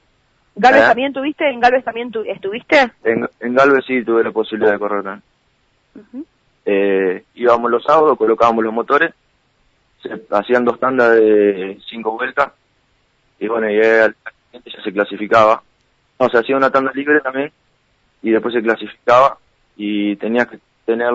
¿Galvez 0.58 0.82
¿eh? 0.82 0.86
también 0.86 1.12
tuviste? 1.12 1.48
¿En 1.48 1.60
Galvez 1.60 1.84
también 1.84 2.10
tu, 2.10 2.20
estuviste? 2.22 2.92
En, 3.04 3.28
en 3.40 3.54
Galvez 3.54 3.84
sí 3.86 4.04
tuve 4.04 4.24
la 4.24 4.32
posibilidad 4.32 4.72
de 4.72 4.78
correr. 4.78 5.04
¿no? 5.04 5.22
Uh 5.94 6.00
-huh. 6.12 6.24
eh, 6.66 7.24
íbamos 7.34 7.70
los 7.70 7.82
sábados, 7.84 8.18
colocábamos 8.18 8.64
los 8.64 8.72
motores, 8.72 9.14
se 10.02 10.10
hacían 10.30 10.64
dos 10.64 10.78
tandas 10.78 11.12
de 11.12 11.78
cinco 11.88 12.12
vueltas, 12.12 12.52
y 13.38 13.48
bueno, 13.48 13.70
y 13.70 13.76
ya 13.80 14.12
se 14.82 14.92
clasificaba. 14.92 15.62
No, 16.18 16.28
se 16.28 16.38
hacía 16.38 16.56
una 16.56 16.70
tanda 16.70 16.92
libre 16.92 17.20
también, 17.20 17.52
y 18.22 18.30
después 18.30 18.54
se 18.54 18.62
clasificaba, 18.62 19.38
y 19.76 20.16
tenías 20.16 20.48
que 20.48 20.58
tener 20.84 21.12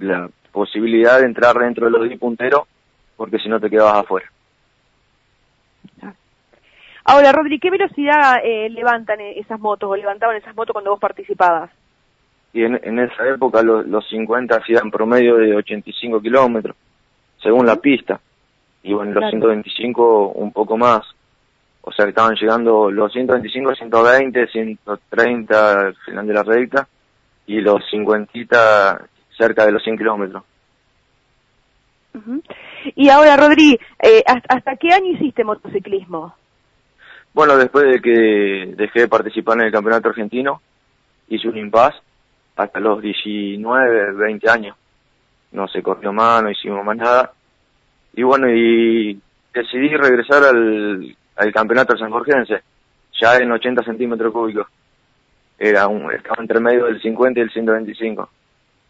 la 0.00 0.30
posibilidad 0.52 1.18
de 1.18 1.26
entrar 1.26 1.56
dentro 1.58 1.86
de 1.86 1.92
los 1.92 2.08
10 2.08 2.18
punteros, 2.20 2.62
porque 3.16 3.38
si 3.38 3.48
no 3.48 3.58
te 3.60 3.70
quedabas 3.70 3.98
afuera. 3.98 4.30
Ahora, 7.10 7.32
Rodri, 7.32 7.58
¿qué 7.58 7.70
velocidad 7.70 8.36
eh, 8.44 8.68
levantan 8.68 9.18
esas 9.22 9.58
motos 9.58 9.88
o 9.90 9.96
levantaban 9.96 10.36
esas 10.36 10.54
motos 10.54 10.74
cuando 10.74 10.90
vos 10.90 11.00
participabas? 11.00 11.70
Y 12.52 12.64
en, 12.64 12.78
en 12.82 12.98
esa 12.98 13.26
época 13.26 13.62
los, 13.62 13.86
los 13.86 14.06
50 14.10 14.54
hacían 14.54 14.90
promedio 14.90 15.36
de 15.36 15.56
85 15.56 16.20
kilómetros, 16.20 16.76
según 17.42 17.64
la 17.64 17.76
pista. 17.76 18.20
Y 18.82 18.92
bueno, 18.92 19.12
los 19.12 19.22
claro. 19.22 19.38
125 19.38 20.32
un 20.32 20.52
poco 20.52 20.76
más. 20.76 21.00
O 21.80 21.90
sea 21.92 22.04
que 22.04 22.10
estaban 22.10 22.34
llegando 22.34 22.90
los 22.90 23.10
125, 23.10 23.74
120, 23.74 24.46
130 24.48 25.80
al 25.80 25.96
final 26.04 26.26
de 26.26 26.34
la 26.34 26.42
recta 26.42 26.88
y 27.46 27.62
los 27.62 27.88
50 27.90 29.00
cerca 29.34 29.64
de 29.64 29.72
los 29.72 29.82
100 29.82 29.96
kilómetros. 29.96 30.42
Uh 32.12 32.18
-huh. 32.18 32.42
Y 32.96 33.08
ahora, 33.08 33.38
Rodri, 33.38 33.78
eh, 34.02 34.22
¿hasta 34.26 34.76
qué 34.76 34.92
año 34.92 35.12
hiciste 35.12 35.42
motociclismo? 35.42 36.34
Bueno, 37.34 37.56
después 37.56 37.84
de 37.84 38.00
que 38.00 38.74
dejé 38.76 39.00
de 39.00 39.08
participar 39.08 39.58
en 39.58 39.66
el 39.66 39.72
campeonato 39.72 40.08
argentino, 40.08 40.60
hice 41.28 41.48
un 41.48 41.56
impasse 41.56 41.98
hasta 42.56 42.80
los 42.80 43.00
19, 43.00 44.12
20 44.12 44.50
años. 44.50 44.76
No 45.52 45.68
se 45.68 45.82
corrió 45.82 46.12
más, 46.12 46.42
no 46.42 46.50
hicimos 46.50 46.84
más 46.84 46.96
nada. 46.96 47.32
Y 48.14 48.22
bueno, 48.22 48.48
y 48.50 49.20
decidí 49.54 49.88
regresar 49.96 50.42
al, 50.44 51.16
al 51.36 51.52
campeonato 51.52 51.96
San 51.96 52.10
Jorgense, 52.10 52.62
ya 53.20 53.36
en 53.36 53.52
80 53.52 53.84
centímetros 53.84 54.32
cúbicos. 54.32 54.66
Era 55.58 55.86
un, 55.86 56.12
estaba 56.12 56.42
entre 56.42 56.60
medio 56.60 56.86
del 56.86 57.00
50 57.00 57.40
y 57.40 57.42
el 57.42 57.50
125. 57.50 58.22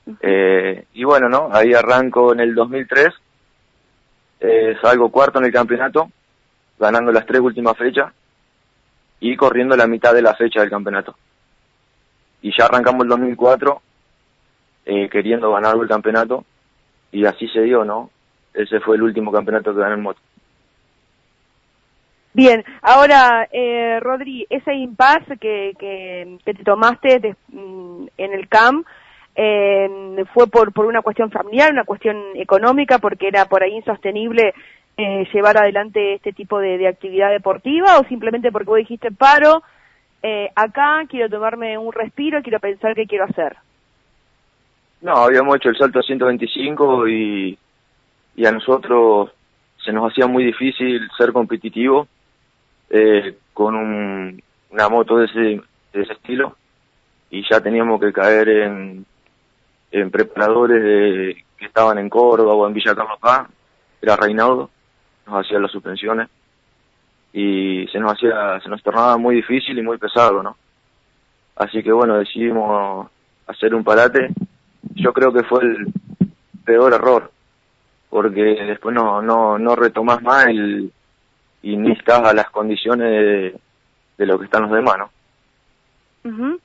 Uh 0.06 0.10
-huh. 0.10 0.16
eh, 0.22 0.84
y 0.94 1.04
bueno, 1.04 1.28
¿no? 1.28 1.50
Ahí 1.52 1.74
arranco 1.74 2.32
en 2.32 2.40
el 2.40 2.54
2003, 2.54 3.08
eh, 4.40 4.76
salgo 4.80 5.10
cuarto 5.10 5.38
en 5.38 5.46
el 5.46 5.52
campeonato, 5.52 6.10
ganando 6.78 7.12
las 7.12 7.26
tres 7.26 7.40
últimas 7.40 7.76
fechas 7.76 8.12
y 9.20 9.36
corriendo 9.36 9.76
la 9.76 9.86
mitad 9.86 10.14
de 10.14 10.22
la 10.22 10.34
fecha 10.34 10.60
del 10.60 10.70
campeonato. 10.70 11.16
Y 12.42 12.52
ya 12.56 12.66
arrancamos 12.66 13.02
el 13.02 13.08
2004 13.08 13.82
eh, 14.86 15.08
queriendo 15.10 15.52
ganar 15.52 15.76
el 15.76 15.88
campeonato 15.88 16.44
y 17.12 17.24
así 17.24 17.48
se 17.48 17.62
dio, 17.62 17.84
¿no? 17.84 18.10
Ese 18.54 18.80
fue 18.80 18.96
el 18.96 19.02
último 19.02 19.30
campeonato 19.32 19.74
que 19.74 19.80
gané 19.80 19.94
en 19.94 20.02
moto. 20.02 20.20
Bien, 22.32 22.64
ahora, 22.82 23.48
eh, 23.50 23.98
Rodri, 24.00 24.46
ese 24.48 24.74
impasse 24.74 25.38
que, 25.38 25.72
que, 25.78 26.38
te 26.44 26.54
tomaste 26.62 27.36
mm, 27.48 28.06
en 28.16 28.32
el 28.32 28.48
CAM, 28.48 28.84
eh, 29.34 30.24
¿fue 30.32 30.46
por, 30.46 30.72
por 30.72 30.86
una 30.86 31.02
cuestión 31.02 31.30
familiar, 31.30 31.72
una 31.72 31.84
cuestión 31.84 32.16
económica, 32.34 32.98
porque 32.98 33.28
era 33.28 33.46
por 33.46 33.62
ahí 33.62 33.74
insostenible 33.74 34.54
eh, 34.98 35.28
llevar 35.32 35.56
adelante 35.56 36.14
este 36.14 36.32
tipo 36.32 36.58
de, 36.58 36.88
actividad 36.88 37.30
deportiva 37.30 37.98
o 38.00 38.04
simplemente 38.08 38.50
porque 38.50 38.68
vos 38.68 38.78
dijiste 38.78 39.12
paro, 39.12 39.62
eh, 40.24 40.50
acá 40.56 41.04
quiero 41.08 41.30
tomarme 41.30 41.78
un 41.78 41.92
respiro, 41.92 42.42
quiero 42.42 42.58
pensar 42.58 42.96
qué 42.96 43.06
quiero 43.06 43.24
hacer? 43.24 43.56
No, 45.00 45.12
habíamos 45.12 45.54
hecho 45.54 45.68
el 45.68 45.78
salto 45.78 46.00
a 46.00 46.02
125 46.02 47.06
y, 47.06 47.56
y 48.34 48.46
a 48.46 48.50
nosotros 48.50 49.30
se 49.84 49.92
nos 49.92 50.10
hacía 50.10 50.26
muy 50.26 50.44
difícil 50.44 51.08
ser 51.16 51.32
competitivo 51.32 52.08
eh, 52.90 53.36
con 53.54 53.76
un, 53.76 54.42
una 54.70 54.88
moto 54.88 55.18
de 55.18 55.26
ese, 55.26 55.62
de 55.92 56.02
ese 56.02 56.12
estilo 56.14 56.56
y 57.30 57.48
ya 57.48 57.60
teníamos 57.60 58.00
que 58.00 58.12
caer 58.12 58.48
en, 58.48 59.06
en 59.92 60.10
preparadores 60.10 60.82
de, 60.82 61.44
que 61.56 61.66
estaban 61.66 61.98
en 61.98 62.08
Córdoba 62.08 62.54
o 62.54 62.66
en 62.66 62.74
Villa 62.74 62.96
Carlos 62.96 63.20
Paz, 63.20 63.46
era 64.02 64.16
Reinaudo 64.16 64.70
nos 65.28 65.44
hacía 65.44 65.58
las 65.58 65.70
suspensiones 65.70 66.28
y 67.32 67.86
se 67.92 67.98
nos 67.98 68.12
hacía, 68.12 68.60
se 68.60 68.68
nos 68.68 68.82
tornaba 68.82 69.16
muy 69.16 69.36
difícil 69.36 69.78
y 69.78 69.82
muy 69.82 69.98
pesado, 69.98 70.42
¿no? 70.42 70.56
Así 71.56 71.82
que 71.82 71.92
bueno, 71.92 72.18
decidimos 72.18 73.10
hacer 73.46 73.74
un 73.74 73.84
parate. 73.84 74.28
Yo 74.94 75.12
creo 75.12 75.32
que 75.32 75.42
fue 75.42 75.62
el 75.62 75.92
peor 76.64 76.92
error, 76.94 77.30
porque 78.08 78.42
después 78.42 78.94
no, 78.94 79.20
no, 79.20 79.58
no 79.58 79.76
retomás 79.76 80.22
más 80.22 80.46
el, 80.46 80.92
y 81.62 81.76
ni 81.76 81.92
estás 81.92 82.22
a 82.22 82.32
las 82.32 82.50
condiciones 82.50 83.08
de, 83.08 83.58
de 84.16 84.26
lo 84.26 84.38
que 84.38 84.46
están 84.46 84.62
los 84.62 84.72
demás, 84.72 84.96
¿no? 84.98 85.10
Uh 86.24 86.34
-huh. 86.34 86.60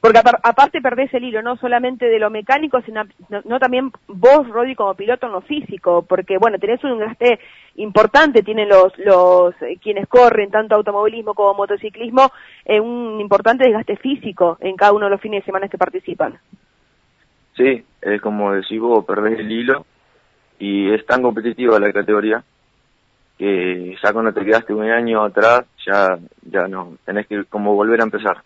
Porque 0.00 0.18
aparte 0.18 0.80
perdés 0.80 1.12
el 1.12 1.24
hilo, 1.24 1.42
no 1.42 1.56
solamente 1.56 2.06
de 2.06 2.18
lo 2.18 2.30
mecánico, 2.30 2.80
sino 2.82 3.02
no, 3.44 3.58
también 3.58 3.92
vos, 4.06 4.48
Rodri, 4.48 4.74
como 4.74 4.94
piloto 4.94 5.26
en 5.26 5.32
lo 5.32 5.42
físico, 5.42 6.06
porque 6.08 6.38
bueno, 6.38 6.58
tenés 6.58 6.82
un 6.84 6.98
gaste 6.98 7.38
importante, 7.80 8.42
tienen 8.42 8.68
los, 8.68 8.96
los 8.98 9.54
eh, 9.62 9.78
quienes 9.82 10.06
corren, 10.08 10.50
tanto 10.50 10.74
automovilismo 10.74 11.34
como 11.34 11.54
motociclismo, 11.54 12.30
eh, 12.64 12.80
un 12.80 13.20
importante 13.20 13.64
desgaste 13.64 13.96
físico 13.96 14.58
en 14.60 14.76
cada 14.76 14.92
uno 14.92 15.06
de 15.06 15.10
los 15.10 15.20
fines 15.20 15.42
de 15.42 15.46
semana 15.46 15.68
que 15.68 15.78
participan. 15.78 16.38
Sí, 17.56 17.84
es 18.00 18.20
como 18.20 18.52
decís 18.52 18.80
vos, 18.80 19.04
perdés 19.04 19.38
el 19.38 19.50
hilo 19.50 19.84
y 20.58 20.92
es 20.92 21.04
tan 21.06 21.22
competitiva 21.22 21.78
la 21.78 21.92
categoría 21.92 22.42
que 23.36 23.96
ya 24.02 24.12
cuando 24.12 24.32
te 24.32 24.44
quedaste 24.44 24.74
un 24.74 24.84
año 24.84 25.24
atrás 25.24 25.62
ya, 25.86 26.18
ya 26.42 26.68
no, 26.68 26.98
tenés 27.04 27.26
que 27.26 27.44
como 27.44 27.74
volver 27.74 28.00
a 28.00 28.04
empezar. 28.04 28.42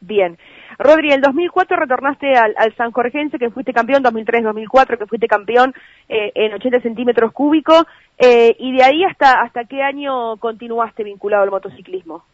Bien. 0.00 0.38
Rodri, 0.78 1.12
el 1.12 1.20
2004 1.20 1.76
retornaste 1.76 2.32
al, 2.34 2.74
San 2.76 2.90
Jorgense, 2.90 3.38
que 3.38 3.50
fuiste 3.50 3.74
campeón, 3.74 4.02
2003-2004, 4.02 4.98
que 4.98 5.06
fuiste 5.06 5.26
campeón 5.26 5.74
eh, 6.08 6.32
en 6.34 6.54
80 6.54 6.80
centímetros 6.80 7.32
cúbicos, 7.32 7.84
eh, 8.18 8.56
y 8.58 8.74
de 8.74 8.82
ahí 8.82 9.04
hasta 9.04 9.42
hasta 9.42 9.64
qué 9.64 9.82
año 9.82 10.38
continuaste 10.38 11.04
vinculado 11.04 11.42
al 11.42 11.50
motociclismo? 11.50 12.24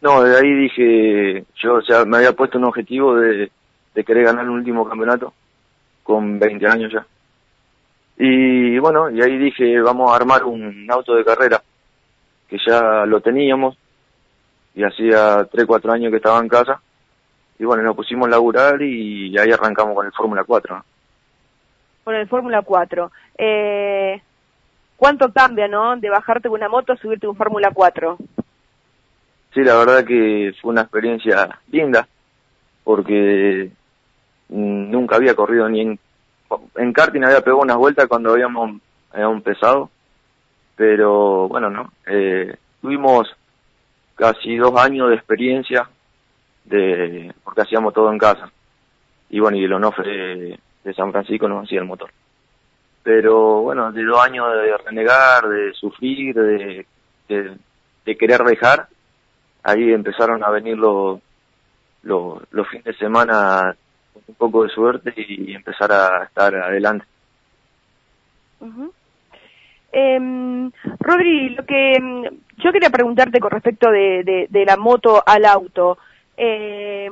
No, 0.00 0.22
de 0.22 0.36
ahí 0.36 0.52
dije, 0.52 1.44
yo 1.62 1.74
o 1.74 1.82
sea, 1.82 2.04
me 2.04 2.16
había 2.16 2.32
puesto 2.32 2.58
un 2.58 2.64
objetivo 2.64 3.14
de, 3.14 3.50
de 3.94 4.04
querer 4.04 4.24
ganar 4.24 4.48
un 4.48 4.56
último 4.56 4.84
campeonato, 4.88 5.32
con 6.02 6.40
20 6.40 6.66
años 6.66 6.92
ya. 6.92 7.06
Y 8.18 8.78
bueno, 8.78 9.10
y 9.10 9.22
ahí 9.22 9.38
dije, 9.38 9.80
vamos 9.80 10.10
a 10.10 10.16
armar 10.16 10.44
un 10.44 10.86
auto 10.90 11.14
de 11.14 11.24
carrera, 11.24 11.62
que 12.48 12.58
ya 12.66 13.06
lo 13.06 13.20
teníamos, 13.20 13.76
y 14.74 14.82
hacía 14.82 15.46
3, 15.50 15.66
4 15.66 15.92
años 15.92 16.10
que 16.10 16.16
estaba 16.16 16.40
en 16.40 16.48
casa. 16.48 16.80
Y 17.58 17.64
bueno, 17.64 17.82
nos 17.82 17.96
pusimos 17.96 18.26
a 18.28 18.30
laburar 18.30 18.80
y 18.82 19.36
ahí 19.38 19.50
arrancamos 19.50 19.94
con 19.94 20.06
el 20.06 20.12
Fórmula 20.12 20.44
4. 20.44 20.84
Con 22.04 22.14
el 22.14 22.28
Fórmula 22.28 22.62
4. 22.62 23.10
Eh, 23.38 24.20
¿Cuánto 24.96 25.32
cambia, 25.32 25.68
no? 25.68 25.96
De 25.96 26.10
bajarte 26.10 26.48
una 26.48 26.68
moto 26.68 26.92
a 26.92 26.96
subirte 26.96 27.26
un 27.26 27.36
Fórmula 27.36 27.70
4. 27.72 28.16
Sí, 29.54 29.62
la 29.62 29.76
verdad 29.76 30.04
que 30.04 30.54
fue 30.60 30.72
una 30.72 30.82
experiencia 30.82 31.58
linda, 31.70 32.06
porque 32.84 33.70
mm, 34.48 34.90
nunca 34.90 35.16
había 35.16 35.34
corrido 35.34 35.68
ni 35.68 35.80
en... 35.80 35.98
En 36.76 36.92
karting 36.92 37.24
había 37.24 37.40
pegado 37.40 37.62
unas 37.62 37.76
vueltas 37.76 38.06
cuando 38.06 38.30
habíamos, 38.30 38.80
habíamos 39.12 39.38
empezado, 39.38 39.90
pero 40.76 41.48
bueno, 41.48 41.70
¿no? 41.70 41.92
Eh, 42.06 42.54
tuvimos 42.80 43.34
casi 44.14 44.56
dos 44.56 44.78
años 44.78 45.08
de 45.08 45.16
experiencia 45.16 45.88
de 46.66 47.32
porque 47.42 47.62
hacíamos 47.62 47.94
todo 47.94 48.12
en 48.12 48.18
casa. 48.18 48.50
Y 49.30 49.40
bueno, 49.40 49.56
y 49.56 49.64
el 49.64 49.72
Onofre 49.72 50.58
de, 50.84 50.94
San 50.94 51.10
Francisco 51.10 51.48
nos 51.48 51.64
hacía 51.64 51.80
el 51.80 51.86
motor. 51.86 52.10
Pero 53.02 53.62
bueno, 53.62 53.92
de 53.92 54.04
dos 54.04 54.20
años 54.20 54.46
de 54.52 54.76
renegar, 54.78 55.48
de 55.48 55.72
sufrir, 55.74 56.34
de, 56.34 56.86
de, 57.28 58.16
querer 58.16 58.42
dejar, 58.42 58.88
ahí 59.62 59.92
empezaron 59.92 60.42
a 60.44 60.50
venir 60.50 60.76
los, 60.76 61.20
los, 62.02 62.68
fines 62.68 62.84
de 62.84 62.94
semana 62.94 63.76
con 64.12 64.22
un 64.26 64.34
poco 64.34 64.64
de 64.64 64.70
suerte 64.70 65.12
y 65.16 65.54
empezar 65.54 65.92
a 65.92 66.24
estar 66.24 66.54
adelante. 66.54 67.04
Eh, 69.92 70.70
Rodri, 71.00 71.50
lo 71.50 71.64
que 71.64 71.92
em, 71.94 72.22
yo 72.58 72.72
quería 72.72 72.90
preguntarte 72.90 73.40
con 73.40 73.50
respecto 73.50 73.90
de, 73.90 74.46
de, 74.50 74.64
la 74.64 74.76
moto 74.76 75.22
al 75.24 75.44
auto. 75.44 75.98
Eh, 76.36 77.10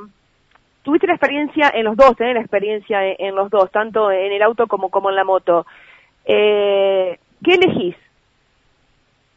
tuviste 0.83 1.07
la 1.07 1.14
experiencia 1.14 1.71
en 1.75 1.85
los 1.85 1.97
dos, 1.97 2.16
tenés 2.16 2.35
la 2.35 2.40
experiencia 2.40 2.99
en, 3.04 3.35
los 3.35 3.50
dos, 3.50 3.71
tanto 3.71 4.11
en 4.11 4.33
el 4.33 4.43
auto 4.43 4.66
como, 4.66 4.90
como 4.90 5.11
en 5.11 5.16
la 5.16 5.25
moto. 5.25 5.66
Eh, 6.25 7.19
¿Qué 7.43 7.54
elegís? 7.54 7.97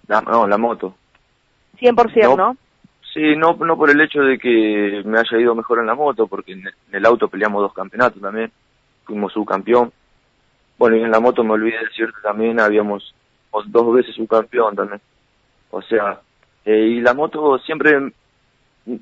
La, 0.08 0.22
no, 0.22 0.48
la 0.48 0.58
moto. 0.58 0.96
100%, 1.80 2.24
¿no? 2.24 2.38
¿no? 2.38 2.58
Sí, 3.14 3.36
no, 3.36 3.54
no 3.54 3.78
por 3.78 3.90
el 3.90 4.00
hecho 4.02 4.22
de 4.22 4.38
que 4.38 5.02
me 5.06 5.20
haya 5.20 5.40
ido 5.40 5.56
mejor 5.56 5.80
en 5.80 5.88
la 5.88 5.96
moto, 5.96 6.28
porque 6.28 6.54
en 6.54 6.64
el 6.92 7.06
auto 7.06 7.28
peleamos 7.28 7.62
dos 7.62 7.74
campeonatos 7.74 8.22
también, 8.22 8.52
fuimos 9.06 9.34
subcampeón. 9.34 9.92
Bueno, 10.78 10.98
y 10.98 11.04
en 11.04 11.12
la 11.12 11.20
moto 11.20 11.44
me 11.44 11.54
olvidé 11.54 11.78
de 11.78 11.86
decirte 11.86 12.20
también, 12.22 12.60
habíamos 12.60 13.16
dos 13.66 13.94
veces 13.94 14.14
subcampeón 14.16 14.76
también. 14.76 15.02
O 15.72 15.82
sea, 15.82 16.20
eh, 16.66 16.88
y 16.88 17.02
la 17.02 17.14
moto 17.14 17.58
siempre, 17.60 18.12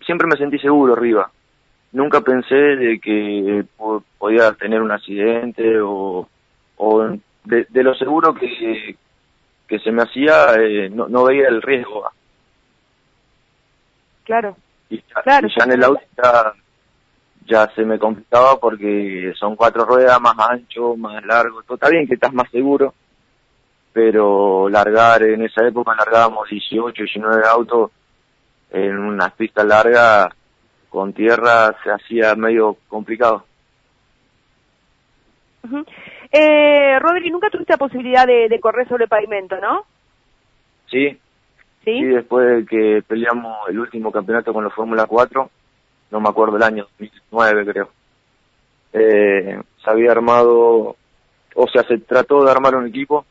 siempre 0.05 0.27
me 0.27 0.37
sentí 0.37 0.57
seguro 0.59 0.93
arriba. 0.93 1.29
Nunca 1.91 2.21
pensé 2.21 2.55
de 2.55 2.99
que 2.99 3.65
podía 4.17 4.51
tener 4.53 4.81
un 4.81 4.91
accidente 4.91 5.79
o, 5.79 6.27
o 6.77 7.09
de, 7.45 7.83
lo 7.83 7.95
seguro 7.95 8.33
que, 8.33 8.97
que 9.67 9.79
se 9.79 9.91
me 9.91 10.03
hacía, 10.03 10.55
eh, 10.59 10.89
no, 10.89 11.07
no 11.07 11.23
veía 11.23 11.47
el 11.47 11.61
riesgo. 11.61 12.09
Claro. 14.25 14.57
Y 14.89 14.97
ya, 14.97 15.41
ya 15.41 15.63
en 15.63 15.71
el 15.71 15.83
auto 15.83 16.01
ya, 16.21 16.53
ya, 17.47 17.71
se 17.75 17.83
me 17.85 17.97
complicaba 17.97 18.59
porque 18.59 19.33
son 19.37 19.55
cuatro 19.55 19.85
ruedas 19.85 20.19
más 20.19 20.35
ancho, 20.49 20.95
más 20.97 21.23
largo. 21.25 21.63
Todo 21.63 21.75
está 21.75 21.89
bien 21.89 22.07
que 22.07 22.15
estás 22.15 22.33
más 22.33 22.49
seguro, 22.51 22.93
pero 23.93 24.67
largar, 24.67 25.23
en 25.23 25.43
esa 25.43 25.65
época 25.65 25.95
largábamos 25.95 26.49
18, 26.49 27.03
19 27.03 27.47
autos 27.47 27.91
en 28.75 28.97
unas 28.97 29.31
pistas 29.33 29.65
largas 29.65 30.27
con 30.89 31.13
tierra 31.13 31.73
se 31.83 31.91
hacía 31.91 32.35
medio 32.35 32.77
complicado. 32.89 33.45
eh, 36.31 36.99
Rodri, 36.99 37.31
nunca 37.31 37.49
tuviste 37.49 37.73
la 37.73 37.77
posibilidad 37.77 38.27
de, 38.27 38.59
correr 38.59 38.87
sobre 38.87 39.07
pavimento, 39.07 39.55
¿no? 39.61 39.85
Sí. 40.87 41.17
Sí. 41.85 41.91
Y 41.91 42.03
después 42.03 42.47
de 42.47 42.65
que 42.65 43.03
peleamos 43.07 43.57
el 43.69 43.79
último 43.79 44.11
campeonato 44.11 44.51
con 44.53 44.63
los 44.63 44.73
Fórmula 44.73 45.05
4, 45.05 45.49
no 46.11 46.19
me 46.19 46.29
acuerdo 46.29 46.57
el 46.57 46.63
año, 46.63 46.87
2009 46.99 47.65
creo. 47.65 47.89
Eh, 48.91 49.61
se 49.83 49.89
había 49.89 50.11
armado, 50.11 50.95
o 51.55 51.67
sea, 51.71 51.83
se 51.83 51.99
trató 51.99 52.43
de 52.43 52.51
armar 52.51 52.75
un 52.75 52.87
equipo 52.87 53.25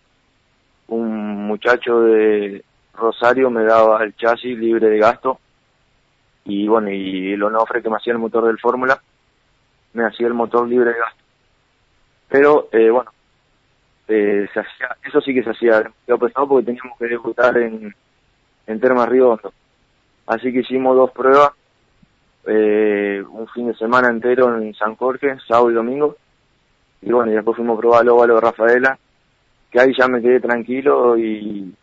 un 0.89 1.47
muchacho 1.47 2.01
de 2.01 2.63
Rosario 2.97 3.51
me 3.51 3.65
daba 3.65 4.03
el 4.05 4.15
chasis 4.17 4.59
libre 4.59 4.89
de 4.89 4.99
gasto 4.99 5.39
y 6.45 6.69
bueno, 6.69 6.91
y 6.91 7.33
el 7.33 7.43
Onofre 7.43 7.83
que 7.83 7.91
me 7.91 7.97
hacía 7.97 8.13
el 8.13 8.19
motor 8.19 8.47
del 8.47 8.59
Fórmula 8.59 9.01
me 9.95 10.05
hacía 10.05 10.27
el 10.27 10.35
motor 10.35 10.69
libre 10.69 10.93
de 10.93 10.99
gasto. 10.99 11.23
Pero 12.29 12.69
eh, 12.73 12.91
bueno, 12.91 13.11
eh, 14.09 14.47
se 14.53 14.61
hacía, 14.61 14.97
eso 15.05 15.21
sí 15.21 15.33
que 15.33 15.43
se 15.43 15.51
hacía 15.51 15.79
demasiado 15.79 16.19
pesado 16.19 16.49
porque 16.49 16.67
teníamos 16.67 16.99
que 16.99 17.07
debutar 17.07 17.57
en, 17.59 17.95
en 18.67 18.81
Termas 18.81 19.09
Riondo. 19.09 19.53
Así 20.27 20.53
que 20.53 20.61
hicimos 20.61 20.97
dos 20.97 21.11
pruebas, 21.13 21.53
eh, 22.47 23.23
un 23.31 23.47
fin 23.49 23.69
de 23.69 23.75
semana 23.75 24.09
entero 24.09 24.57
en 24.59 24.75
San 24.75 24.97
Jorge, 24.97 25.37
sábado 25.47 25.71
y 25.71 25.75
domingo. 25.75 26.17
Y 27.03 27.13
bueno, 27.13 27.31
y 27.31 27.35
después 27.35 27.57
fuimos 27.57 27.77
a 27.77 27.81
probar 27.81 28.03
el 28.03 28.09
óvalo 28.09 28.35
de 28.35 28.41
Rafaela 28.41 28.99
que 29.75 29.81
ahí 29.81 29.93
ya 29.99 30.07
me 30.07 30.23
quedé 30.23 30.39
tranquilo 30.39 31.19
y, 31.19 31.75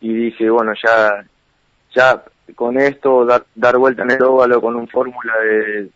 y 0.00 0.12
dije, 0.12 0.48
bueno, 0.50 0.72
ya, 0.82 1.24
ya 1.94 2.22
con 2.54 2.78
esto, 2.78 3.24
dar, 3.24 3.44
dar 3.54 3.76
vuelta 3.76 4.02
en 4.02 4.12
el 4.12 4.22
óvalo 4.22 4.60
con 4.60 4.76
un 4.76 4.88
fórmula 4.88 5.32
de, 5.38 5.90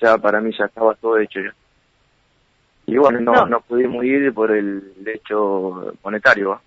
ya 0.00 0.18
para 0.18 0.40
mí 0.40 0.52
ya 0.56 0.66
estaba 0.66 0.94
todo 0.94 1.18
hecho 1.18 1.40
ya. 1.40 1.54
Y 2.86 2.96
bueno, 2.96 3.20
no, 3.20 3.46
no. 3.46 3.60
pudimos 3.60 4.02
ir 4.04 4.32
por 4.32 4.50
el 4.50 4.94
hecho 5.06 5.92
monetario. 6.02 6.58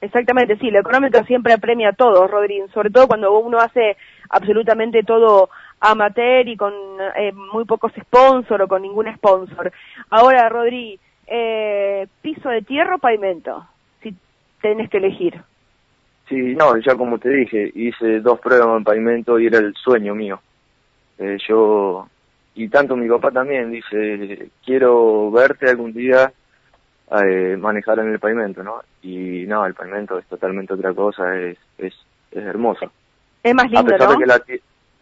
Exactamente, 0.00 0.56
sí, 0.56 0.70
la 0.70 0.80
económica 0.80 1.24
siempre 1.24 1.52
apremia 1.52 1.90
a 1.90 1.92
todos, 1.92 2.30
Rodríguez, 2.30 2.70
sobre 2.70 2.90
todo 2.90 3.06
cuando 3.06 3.38
uno 3.38 3.58
hace 3.58 3.96
absolutamente 4.30 5.02
todo 5.02 5.50
amateur 5.80 6.46
y 6.48 6.56
con 6.56 6.72
eh, 7.16 7.32
muy 7.32 7.64
pocos 7.64 7.92
sponsors 8.00 8.64
o 8.64 8.68
con 8.68 8.82
ningún 8.82 9.12
sponsor. 9.14 9.72
Ahora, 10.10 10.48
Rodri, 10.48 10.98
eh, 11.26 12.06
piso 12.22 12.48
de 12.48 12.62
tierra 12.62 12.96
o 12.96 12.98
pavimento, 12.98 13.66
si 14.02 14.14
tenés 14.60 14.88
que 14.90 14.98
elegir. 14.98 15.42
Sí, 16.28 16.54
no, 16.56 16.76
ya 16.78 16.96
como 16.96 17.18
te 17.18 17.28
dije, 17.30 17.70
hice 17.74 18.20
dos 18.20 18.40
pruebas 18.40 18.76
en 18.78 18.84
pavimento 18.84 19.38
y 19.38 19.46
era 19.46 19.58
el 19.58 19.74
sueño 19.74 20.14
mío. 20.14 20.40
Eh, 21.18 21.38
yo, 21.48 22.08
y 22.54 22.68
tanto 22.68 22.96
mi 22.96 23.08
papá 23.08 23.30
también, 23.30 23.70
dice, 23.70 24.50
quiero 24.64 25.30
verte 25.30 25.70
algún 25.70 25.92
día 25.92 26.32
eh, 27.22 27.56
manejar 27.56 28.00
en 28.00 28.12
el 28.12 28.18
pavimento, 28.18 28.62
¿no? 28.64 28.80
Y 29.02 29.46
no, 29.46 29.64
el 29.66 29.74
pavimento 29.74 30.18
es 30.18 30.26
totalmente 30.26 30.74
otra 30.74 30.92
cosa, 30.92 31.36
es, 31.36 31.56
es, 31.78 31.94
es 32.32 32.44
hermoso. 32.44 32.90
Es 33.42 33.54
más 33.54 33.70
lindo, 33.70 33.80
a 33.80 33.84
pesar 33.84 34.08
De 34.08 34.16
que 34.16 34.26
la, 34.26 34.42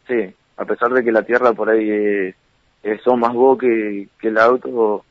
sí, 0.07 0.35
a 0.59 0.65
pesar 0.67 0.93
de 0.93 1.03
que 1.03 1.13
la 1.13 1.23
tierra 1.23 1.55
por 1.55 1.71
ahí 1.71 1.91
es, 1.91 2.35
es 2.83 3.01
son 3.01 3.21
más 3.21 3.33
vos 3.33 3.59
que, 3.59 4.09
que 4.21 4.29
el 4.29 4.37
auto, 4.37 5.07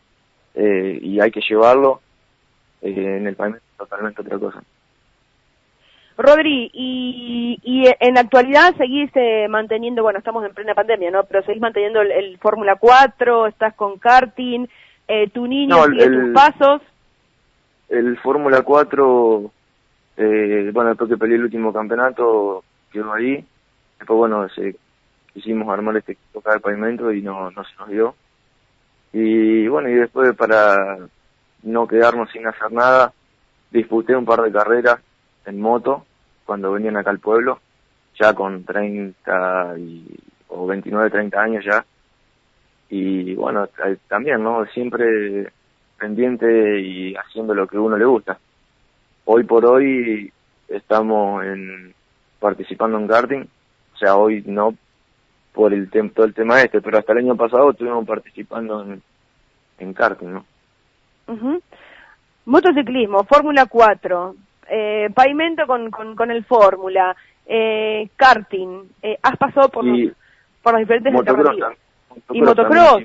eh, 0.53 0.99
y 1.01 1.19
hay 1.19 1.31
que 1.31 1.41
llevarlo 1.41 2.01
en 2.83 3.25
el 3.25 3.35
pavimento 3.35 3.65
totalmente 3.77 4.21
otra 4.21 4.37
cosa. 4.37 4.63
Rodri, 6.17 6.69
y, 6.73 7.59
y 7.63 7.89
en 7.99 8.13
la 8.13 8.21
actualidad 8.21 8.75
seguís 8.77 9.09
eh, 9.15 9.47
manteniendo, 9.49 10.03
bueno, 10.03 10.19
estamos 10.19 10.45
en 10.45 10.53
plena 10.53 10.75
pandemia, 10.75 11.09
¿no? 11.11 11.23
Pero 11.23 11.43
seguís 11.43 11.61
manteniendo 11.61 12.01
el, 12.01 12.37
Fórmula 12.37 12.75
4, 12.75 13.47
estás 13.47 13.73
con 13.75 13.97
karting, 13.97 14.67
eh, 15.07 15.29
tu 15.29 15.47
niño 15.47 15.83
sigue 15.85 16.09
tus 16.09 16.33
pasos. 16.33 16.81
El 17.89 18.17
Fórmula 18.19 18.61
4, 18.61 19.51
eh, 20.17 20.71
bueno, 20.73 20.89
después 20.89 21.09
que 21.09 21.17
peleé 21.17 21.37
el 21.37 21.43
último 21.43 21.73
campeonato, 21.73 22.63
quedó 22.91 23.13
ahí. 23.13 23.43
Después, 23.97 24.17
bueno, 24.17 24.47
se, 24.49 24.75
quisimos 25.33 25.67
armar 25.69 25.97
este 25.97 26.13
equipo 26.13 26.43
de 26.49 26.59
pavimento 26.59 27.11
y 27.11 27.21
no, 27.21 27.49
no 27.51 27.63
se 27.63 27.75
nos 27.79 27.89
dio. 27.89 28.15
Y 29.11 29.67
bueno, 29.67 29.89
y 29.89 29.95
después 29.95 30.35
para 30.35 30.97
no 31.63 31.87
quedarnos 31.87 32.31
sin 32.31 32.45
hacer 32.47 32.71
nada, 32.71 33.13
disputé 33.71 34.15
un 34.15 34.25
par 34.25 34.41
de 34.41 34.51
carreras 34.51 34.99
en 35.45 35.59
moto 35.59 36.05
cuando 36.45 36.71
venían 36.71 36.97
acá 36.97 37.09
al 37.09 37.19
pueblo, 37.19 37.59
ya 38.19 38.33
con 38.33 38.63
30 38.63 39.75
y, 39.77 40.05
o 40.49 40.67
29, 40.67 41.09
30 41.09 41.41
años 41.41 41.65
ya. 41.65 41.85
Y 42.89 43.33
bueno, 43.35 43.67
también, 44.07 44.43
¿no? 44.43 44.65
Siempre 44.67 45.51
pendiente 45.97 46.81
y 46.81 47.15
haciendo 47.15 47.53
lo 47.53 47.67
que 47.67 47.77
uno 47.77 47.97
le 47.97 48.05
gusta. 48.05 48.37
Hoy 49.25 49.43
por 49.45 49.65
hoy 49.65 50.31
estamos 50.67 51.43
en, 51.45 51.93
participando 52.39 52.97
en 52.97 53.07
karting, 53.07 53.41
o 53.93 53.97
sea, 53.97 54.15
hoy 54.17 54.43
no 54.45 54.75
por 55.53 55.73
el 55.73 55.89
todo 55.89 56.25
el 56.25 56.33
tema 56.33 56.61
este, 56.61 56.81
pero 56.81 56.97
hasta 56.97 57.13
el 57.13 57.19
año 57.19 57.35
pasado 57.35 57.71
estuvimos 57.71 58.05
participando 58.05 58.83
en, 58.83 59.01
en 59.79 59.93
karting, 59.93 60.33
¿no? 60.33 60.45
Motociclismo, 62.45 63.23
Fórmula 63.23 63.65
4, 63.65 64.35
eh, 64.69 65.09
pavimento 65.13 65.65
con, 65.67 65.91
con, 65.91 66.15
con 66.15 66.31
el 66.31 66.43
Fórmula, 66.45 67.15
eh, 67.45 68.09
karting, 68.15 68.83
eh, 69.01 69.17
has 69.21 69.37
pasado 69.37 69.69
por, 69.69 69.85
Y 69.85 70.05
los, 70.05 70.15
por 70.61 70.73
las 70.73 70.81
diferentes 70.81 71.13
motocross 71.13 71.57
Y 72.31 72.41
motocross. 72.41 73.03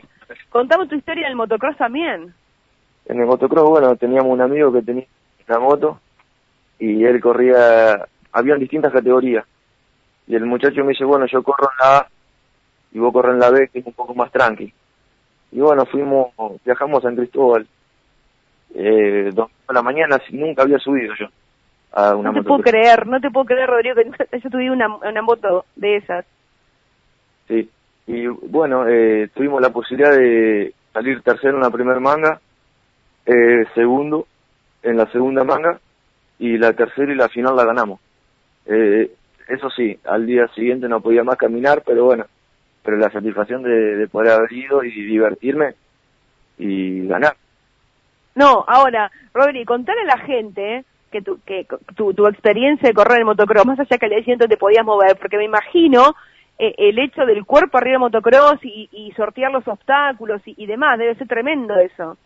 Contame 0.51 0.87
tu 0.87 0.94
historia 0.94 1.27
del 1.27 1.37
motocross 1.37 1.77
también. 1.77 2.33
En 3.07 3.21
el 3.21 3.27
motocross, 3.27 3.68
bueno, 3.68 3.97
teníamos 3.97 4.33
un 4.33 4.40
amigo 4.40 4.73
que 4.73 4.83
tenía 4.83 5.07
una 5.49 5.59
moto 5.59 6.01
y 6.79 7.05
él 7.05 7.21
corría, 7.21 8.07
habían 8.33 8.59
distintas 8.59 8.92
categorías. 8.92 9.44
Y 10.27 10.35
el 10.35 10.44
muchacho 10.44 10.83
me 10.83 10.90
dice, 10.90 11.05
bueno, 11.05 11.27
yo 11.27 11.42
corro 11.42 11.71
en 11.73 11.79
la 11.79 11.99
A 11.99 12.09
y 12.92 12.99
vos 12.99 13.12
corres 13.12 13.33
en 13.33 13.40
la 13.40 13.51
B, 13.51 13.68
que 13.68 13.79
es 13.79 13.87
un 13.87 13.94
poco 13.94 14.14
más 14.14 14.31
tranqui. 14.31 14.73
Y 15.53 15.61
bueno, 15.61 15.87
fuimos, 15.87 16.33
viajamos 16.64 16.99
a 16.99 17.09
San 17.09 17.16
Cristóbal. 17.16 17.66
Eh, 18.75 19.31
dos 19.33 19.51
de 19.66 19.75
la 19.75 19.83
mañana, 19.83 20.21
nunca 20.31 20.62
había 20.62 20.79
subido 20.79 21.14
yo 21.14 21.29
a 21.92 22.14
una 22.14 22.33
no 22.33 22.42
te 22.42 22.48
puedo 22.48 22.62
creer, 22.62 23.07
no 23.07 23.20
te 23.20 23.31
puedo 23.31 23.46
creer, 23.46 23.68
Rodrigo, 23.68 23.94
que 23.96 24.27
haya 24.37 24.51
tuvido 24.51 24.72
una, 24.72 24.94
una 24.96 25.22
moto 25.22 25.64
de 25.77 25.96
esas. 25.96 26.24
Sí, 27.46 27.68
y 28.07 28.27
bueno, 28.27 28.87
eh, 28.88 29.29
tuvimos 29.35 29.61
la 29.61 29.70
posibilidad 29.70 30.12
de 30.12 30.74
salir 30.92 31.22
tercero 31.22 31.57
en 31.57 31.62
la 31.62 31.70
primera 31.70 32.01
manga, 32.01 32.40
eh, 33.27 33.64
segundo 33.74 34.27
en 34.83 34.96
la 34.96 35.11
segunda 35.11 35.44
manga, 35.44 35.81
y 36.38 36.57
la 36.57 36.72
tercera 36.72 37.12
y 37.12 37.16
la 37.16 37.29
final 37.29 37.57
la 37.57 37.64
ganamos. 37.64 38.01
Eh, 38.66 39.11
eso 39.48 39.70
sí, 39.70 39.98
al 40.05 40.27
día 40.27 40.46
siguiente 40.48 40.88
no 40.88 41.01
podía 41.01 41.24
más 41.24 41.37
caminar, 41.37 41.83
pero 41.85 42.05
bueno, 42.05 42.27
pero 42.83 42.98
la 42.98 43.11
satisfacción 43.11 43.62
de, 43.62 43.96
de 43.96 44.09
poder 44.09 44.33
haber 44.33 44.53
ido 44.53 44.85
y 44.85 44.90
divertirme 44.90 45.74
y 46.59 47.07
ganar. 47.07 47.35
No, 48.35 48.64
ahora, 48.68 49.11
Rodri, 49.33 49.64
contale 49.64 50.03
a 50.03 50.16
la 50.16 50.18
gente 50.18 50.77
eh, 50.77 50.85
que, 51.11 51.23
tu, 51.23 51.40
que 51.44 51.66
tu, 51.97 52.14
tu 52.14 52.27
experiencia 52.27 52.88
de 52.88 52.94
correr 52.94 53.21
en 53.21 53.27
motocross, 53.27 53.66
más 53.66 53.81
allá 53.81 53.99
que 53.99 54.07
al 54.07 54.11
día 54.11 54.21
siguiente 54.21 54.49
te 54.49 54.57
podías 54.57 54.85
mover, 54.85 55.16
porque 55.16 55.37
me 55.37 55.44
imagino 55.44 56.14
eh, 56.59 56.75
el 56.77 56.99
hecho 56.99 57.25
del 57.25 57.44
cuerpo 57.44 57.79
arriba 57.79 57.99
motocross 57.99 58.59
y, 58.62 59.12
sortear 59.16 59.53
los 59.53 59.66
obstáculos 59.66 60.42
y, 60.44 60.66
demás, 60.66 60.99
debe 60.99 61.14
ser 61.14 61.29
tremendo 61.29 61.75
eso. 61.77 62.16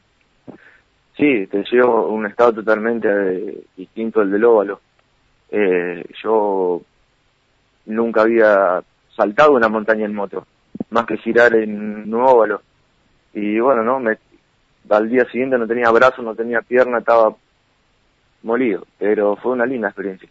Sí, 1.16 1.46
te 1.46 1.62
llevo 1.70 2.08
un 2.08 2.26
estado 2.26 2.54
totalmente 2.54 3.08
eh, 3.08 3.64
distinto 3.76 4.20
al 4.20 4.30
del 4.30 4.44
óvalo. 4.44 4.80
Eh, 5.50 6.04
yo 6.22 6.80
nunca 7.86 8.22
había 8.22 8.82
saltado 9.14 9.52
una 9.52 9.68
montaña 9.68 10.06
en 10.06 10.14
moto, 10.14 10.46
más 10.90 11.04
que 11.04 11.18
girar 11.18 11.54
en 11.54 12.12
un 12.12 12.22
óvalo. 12.22 12.62
Y 13.34 13.60
bueno, 13.60 13.82
no, 13.82 14.00
me, 14.00 14.16
al 14.88 15.08
día 15.10 15.24
siguiente 15.26 15.58
no 15.58 15.66
tenía 15.66 15.90
brazos, 15.90 16.24
no 16.24 16.34
tenía 16.34 16.62
pierna, 16.62 16.98
estaba 16.98 17.34
molido, 18.42 18.86
pero 18.98 19.36
fue 19.36 19.52
una 19.52 19.66
linda 19.66 19.88
experiencia. 19.88 20.28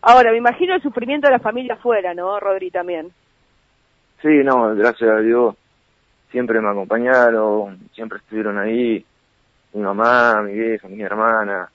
Ahora, 0.00 0.30
me 0.30 0.38
imagino 0.38 0.74
el 0.74 0.82
sufrimiento 0.82 1.26
de 1.26 1.32
la 1.32 1.38
familia 1.38 1.74
afuera, 1.74 2.14
¿no, 2.14 2.38
Rodri, 2.40 2.70
también? 2.70 3.12
Sí, 4.20 4.42
no, 4.44 4.74
gracias 4.74 5.10
a 5.10 5.20
Dios 5.20 5.56
siempre 6.32 6.60
me 6.60 6.70
acompañaron, 6.70 7.78
siempre 7.94 8.18
estuvieron 8.18 8.58
ahí, 8.58 9.04
mi 9.74 9.82
mamá, 9.82 10.42
mi 10.42 10.54
vieja, 10.54 10.88
mi 10.88 11.02
hermana, 11.02 11.70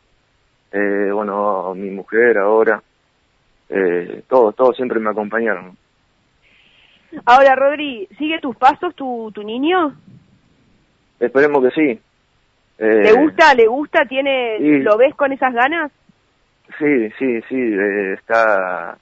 eh, 0.72 1.12
bueno, 1.14 1.74
mi 1.76 1.92
mujer 1.92 2.40
ahora, 2.40 2.82
eh, 3.70 4.24
todos, 4.28 4.56
todos 4.56 4.76
siempre 4.76 5.00
me 5.00 5.12
acompañaron. 5.12 5.78
Ahora, 7.26 7.56
Rodri, 7.56 8.08
¿sigue 8.18 8.40
tus 8.40 8.56
pasos 8.58 8.94
tu, 8.96 9.32
tu 9.34 9.44
niño? 9.44 9.96
Esperemos 11.20 11.64
que 11.64 11.72
sí. 11.72 12.02
Eh, 12.80 13.02
¿Le 13.04 13.14
gusta? 13.14 13.54
¿Le 13.54 13.68
gusta? 13.68 14.06
¿Tiene, 14.06 14.58
sí. 14.60 14.80
¿Lo 14.80 14.98
ves 14.98 15.16
con 15.16 15.32
esas 15.32 15.54
ganas? 15.54 15.92
Sí, 16.78 17.10
sí, 17.18 17.42
sí, 17.48 17.56
eh, 17.56 18.14
está, 18.14 18.98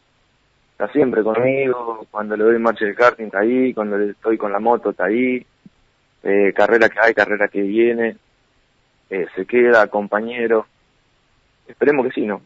está 0.72 0.88
siempre 0.94 1.24
conmigo, 1.24 2.06
cuando 2.12 2.38
le 2.38 2.44
doy 2.44 2.60
marcha 2.60 2.86
de 2.86 2.96
karting 2.96 3.26
está 3.26 3.40
ahí, 3.40 3.74
cuando 3.74 3.98
le 3.98 4.12
estoy 4.12 4.38
con 4.38 4.52
la 4.52 4.60
moto 4.60 4.92
está 4.92 5.06
ahí, 5.06 5.46
eh, 6.24 6.54
carrera 6.54 6.90
que 6.90 7.00
hay, 7.02 7.14
carrera 7.14 7.48
que 7.48 7.62
viene, 7.62 8.18
eh, 9.10 9.26
se 9.36 9.46
queda, 9.46 9.88
compañero, 9.88 10.68
esperemos 11.68 12.06
que 12.06 12.14
sí, 12.14 12.26
¿no? 12.26 12.42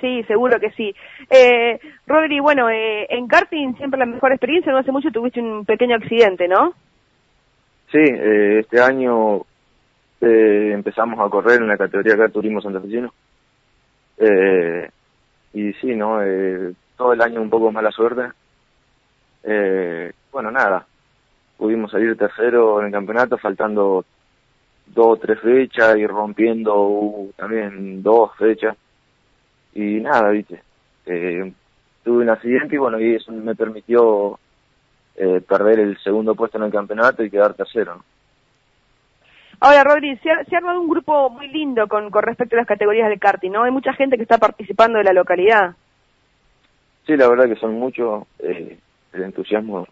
Sí, 0.00 0.22
seguro 0.24 0.58
que 0.58 0.70
sí. 0.70 0.94
Eh, 1.28 1.78
Rodri, 2.06 2.40
bueno, 2.40 2.70
eh, 2.70 3.06
en 3.10 3.26
karting 3.26 3.74
siempre 3.76 3.98
la 3.98 4.06
mejor 4.06 4.32
experiencia, 4.32 4.72
no 4.72 4.78
hace 4.78 4.92
mucho 4.92 5.10
tuviste 5.10 5.40
un 5.40 5.64
pequeño 5.66 5.96
accidente, 5.96 6.48
¿no? 6.48 6.72
Sí, 7.92 7.98
eh, 8.00 8.60
este 8.60 8.80
año 8.80 9.42
eh, 10.24 10.72
empezamos 10.72 11.18
a 11.20 11.28
correr 11.28 11.60
en 11.60 11.68
la 11.68 11.76
categoría 11.76 12.14
acá 12.14 12.28
Turismo 12.28 12.60
Santafesino. 12.60 13.12
Eh, 14.18 14.90
y 15.52 15.72
sí, 15.74 15.94
¿no? 15.94 16.22
Eh, 16.22 16.72
todo 16.96 17.12
el 17.12 17.20
año 17.20 17.40
un 17.40 17.50
poco 17.50 17.70
mala 17.70 17.90
suerte. 17.90 18.28
Eh, 19.42 20.12
bueno, 20.32 20.50
nada. 20.50 20.86
Pudimos 21.56 21.90
salir 21.90 22.16
tercero 22.16 22.80
en 22.80 22.86
el 22.86 22.92
campeonato, 22.92 23.38
faltando 23.38 24.04
dos 24.86 25.06
o 25.06 25.16
tres 25.16 25.40
fechas 25.40 25.96
y 25.96 26.06
rompiendo 26.06 26.74
uh, 26.76 27.32
también 27.36 28.02
dos 28.02 28.36
fechas. 28.36 28.76
Y 29.74 30.00
nada, 30.00 30.30
viste. 30.30 30.62
Eh, 31.06 31.52
tuve 32.02 32.22
un 32.22 32.30
accidente 32.30 32.76
y 32.76 32.78
bueno, 32.78 33.00
y 33.00 33.14
eso 33.14 33.32
me 33.32 33.54
permitió 33.54 34.38
eh, 35.16 35.40
perder 35.46 35.80
el 35.80 35.98
segundo 35.98 36.34
puesto 36.34 36.58
en 36.58 36.64
el 36.64 36.72
campeonato 36.72 37.22
y 37.22 37.30
quedar 37.30 37.54
tercero. 37.54 37.96
¿no? 37.96 38.13
Ahora, 39.60 39.84
Rodri, 39.84 40.16
se 40.18 40.30
ha, 40.30 40.44
se 40.44 40.54
ha 40.54 40.58
armado 40.58 40.80
un 40.80 40.88
grupo 40.88 41.30
muy 41.30 41.48
lindo 41.48 41.86
con, 41.88 42.10
con 42.10 42.22
respecto 42.22 42.56
a 42.56 42.58
las 42.58 42.66
categorías 42.66 43.08
de 43.08 43.18
karting, 43.18 43.50
¿no? 43.50 43.64
Hay 43.64 43.70
mucha 43.70 43.92
gente 43.92 44.16
que 44.16 44.22
está 44.22 44.38
participando 44.38 44.98
de 44.98 45.04
la 45.04 45.12
localidad. 45.12 45.74
Sí, 47.06 47.16
la 47.16 47.28
verdad 47.28 47.46
que 47.46 47.56
son 47.56 47.74
muchos, 47.74 48.24
eh, 48.38 48.78
el 49.12 49.22
entusiasmo 49.22 49.86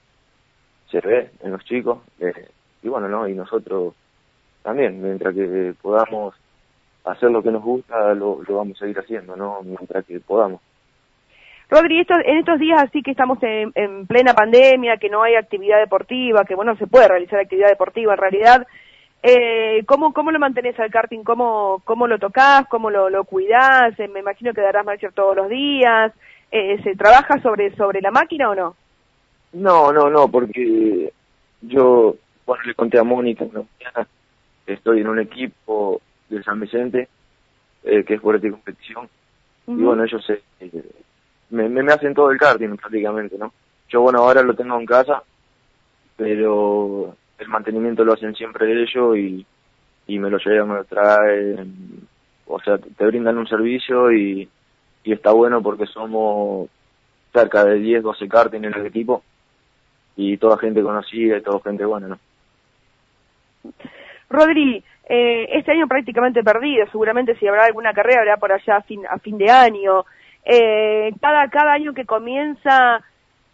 se 0.91 1.01
ve 1.01 1.31
en 1.43 1.53
los 1.53 1.65
chicos, 1.65 1.99
eh, 2.21 2.49
y 2.83 2.89
bueno, 2.89 3.09
¿no? 3.09 3.29
Y 3.29 3.35
nosotros 3.35 3.95
también, 4.63 5.03
mientras 5.03 5.35
que 5.35 5.75
podamos 5.81 6.35
hacer 7.05 7.31
lo 7.31 7.43
que 7.43 7.51
nos 7.51 7.63
gusta, 7.63 8.15
lo, 8.15 8.43
lo 8.47 8.57
vamos 8.57 8.77
a 8.77 8.81
seguir 8.81 8.99
haciendo, 8.99 9.37
¿no? 9.37 9.61
Mientras 9.63 10.05
que 10.07 10.21
podamos. 10.21 10.61
Rodri, 11.69 12.01
esto, 12.01 12.15
en 12.25 12.39
estos 12.39 12.59
días 12.59 12.83
así 12.83 13.03
que 13.03 13.13
estamos 13.13 13.43
en, 13.43 13.73
en 13.75 14.07
plena 14.07 14.35
pandemia, 14.35 14.99
que 14.99 15.09
no 15.09 15.23
hay 15.23 15.35
actividad 15.35 15.79
deportiva, 15.79 16.45
que 16.45 16.55
bueno, 16.55 16.77
se 16.77 16.87
puede 16.87 17.09
realizar 17.09 17.41
actividad 17.41 17.69
deportiva 17.69 18.13
en 18.13 18.19
realidad, 18.19 18.67
eh, 19.23 19.85
¿cómo, 19.87 20.13
¿cómo 20.13 20.31
lo 20.31 20.39
mantenés 20.39 20.79
al 20.81 20.91
karting? 20.91 21.23
¿Cómo, 21.23 21.81
cómo 21.85 22.07
lo 22.07 22.19
tocas? 22.19 22.67
¿Cómo 22.69 22.91
lo, 22.91 23.09
lo 23.09 23.25
cuidás? 23.25 23.99
Eh, 23.99 24.09
me 24.09 24.21
imagino 24.21 24.53
que 24.53 24.61
darás 24.61 24.85
marcha 24.85 25.11
todos 25.11 25.37
los 25.37 25.49
días. 25.49 26.13
Eh, 26.51 26.83
¿Se 26.83 26.95
trabaja 26.97 27.41
sobre, 27.41 27.75
sobre 27.77 28.01
la 28.01 28.11
máquina 28.11 28.51
o 28.51 28.55
no? 28.55 28.77
No, 29.53 29.93
no, 29.93 30.11
no, 30.11 30.29
porque 30.29 31.13
yo, 31.61 32.17
bueno, 32.47 32.65
le 32.65 32.75
conté 32.75 32.99
a 32.99 33.05
Mónica 33.05 33.45
una 33.45 33.65
mañana, 33.79 34.09
estoy 34.67 35.01
en 35.01 35.09
un 35.09 35.21
equipo 35.21 36.01
de 36.29 36.43
San 36.43 36.59
Vicente, 36.61 37.09
eh, 37.85 38.05
que 38.05 38.15
es 38.15 38.21
fuerte 38.21 38.47
de 38.47 38.53
competición, 38.53 39.09
y 39.67 39.83
bueno, 39.83 40.05
ellos 40.05 40.25
se, 40.25 40.43
eh, 40.61 40.85
me, 41.51 41.69
me, 41.69 41.83
me 41.83 41.93
hacen 41.93 42.15
todo 42.15 42.31
el 42.31 42.39
karting 42.39 42.77
prácticamente, 42.77 43.37
¿no? 43.39 43.53
Yo, 43.89 44.01
bueno, 44.01 44.21
ahora 44.21 44.43
lo 44.43 44.55
tengo 44.55 44.79
en 44.79 44.87
casa, 44.87 45.23
pero 46.17 47.15
el 47.43 47.49
mantenimiento 47.49 48.05
lo 48.05 48.15
hacen 48.15 48.35
siempre 48.35 48.83
ellos 48.83 49.17
y, 49.17 49.47
y 50.07 50.19
me 50.19 50.31
lo 50.31 50.39
llevan, 50.39 50.69
me 50.69 50.75
lo 50.77 50.85
traen, 50.85 52.07
o 52.47 52.61
sea, 52.61 52.79
te 52.79 53.07
brindan 53.07 53.39
un 53.39 53.47
servicio 53.47 54.13
y, 54.13 54.49
y 55.05 55.13
está 55.13 55.33
bueno 55.33 55.63
porque 55.63 55.87
somos 55.87 56.69
cerca 57.33 57.65
de 57.65 57.79
10, 57.79 58.03
12 58.03 58.29
karting 58.29 58.65
en 58.65 58.75
el 58.75 58.87
equipo 58.87 59.23
y 60.17 60.37
toda 60.37 60.59
gente 60.59 60.83
conocida 60.83 61.39
y 61.39 61.43
toda 61.43 61.61
gente 61.61 61.85
buena, 61.85 62.09
¿no? 62.09 62.19
Rodri, 64.29 64.83
eh, 65.09 65.49
este 65.53 65.73
año 65.73 65.87
prácticamente 65.87 66.43
perdido, 66.43 66.87
seguramente 66.91 67.37
si 67.37 67.47
habrá 67.47 67.65
alguna 67.65 67.93
carrera 67.93 68.21
habrá 68.21 68.37
por 68.37 68.53
allá 68.53 68.77
a 68.77 68.83
fin, 68.83 69.03
a 69.09 69.19
fin 69.19 69.39
de 69.39 69.51
año. 69.51 70.05
Eh, 70.45 71.13
cada, 71.21 71.49
cada 71.49 71.73
año 71.73 71.95
que 71.95 72.05
comienza, 72.05 73.03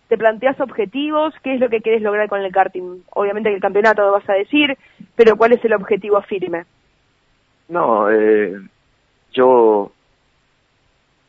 te 0.09 0.16
planteas 0.16 0.59
objetivos, 0.61 1.35
¿qué 1.42 1.55
es 1.55 1.61
lo 1.61 1.68
que 1.68 1.81
quieres 1.81 2.03
lograr 2.03 2.29
con 2.29 2.40
el 2.40 2.51
karting? 2.51 3.03
Obviamente 3.11 3.51
que 3.51 3.57
el 3.57 3.62
campeonato 3.62 4.03
lo 4.03 4.12
vas 4.12 4.29
a 4.29 4.35
decir, 4.35 4.77
pero 5.14 5.37
¿cuál 5.37 5.53
es 5.53 5.64
el 5.64 5.75
objetivo 5.75 6.21
firme? 6.23 6.64
No, 7.68 8.11
eh, 8.11 8.59
yo 9.33 9.92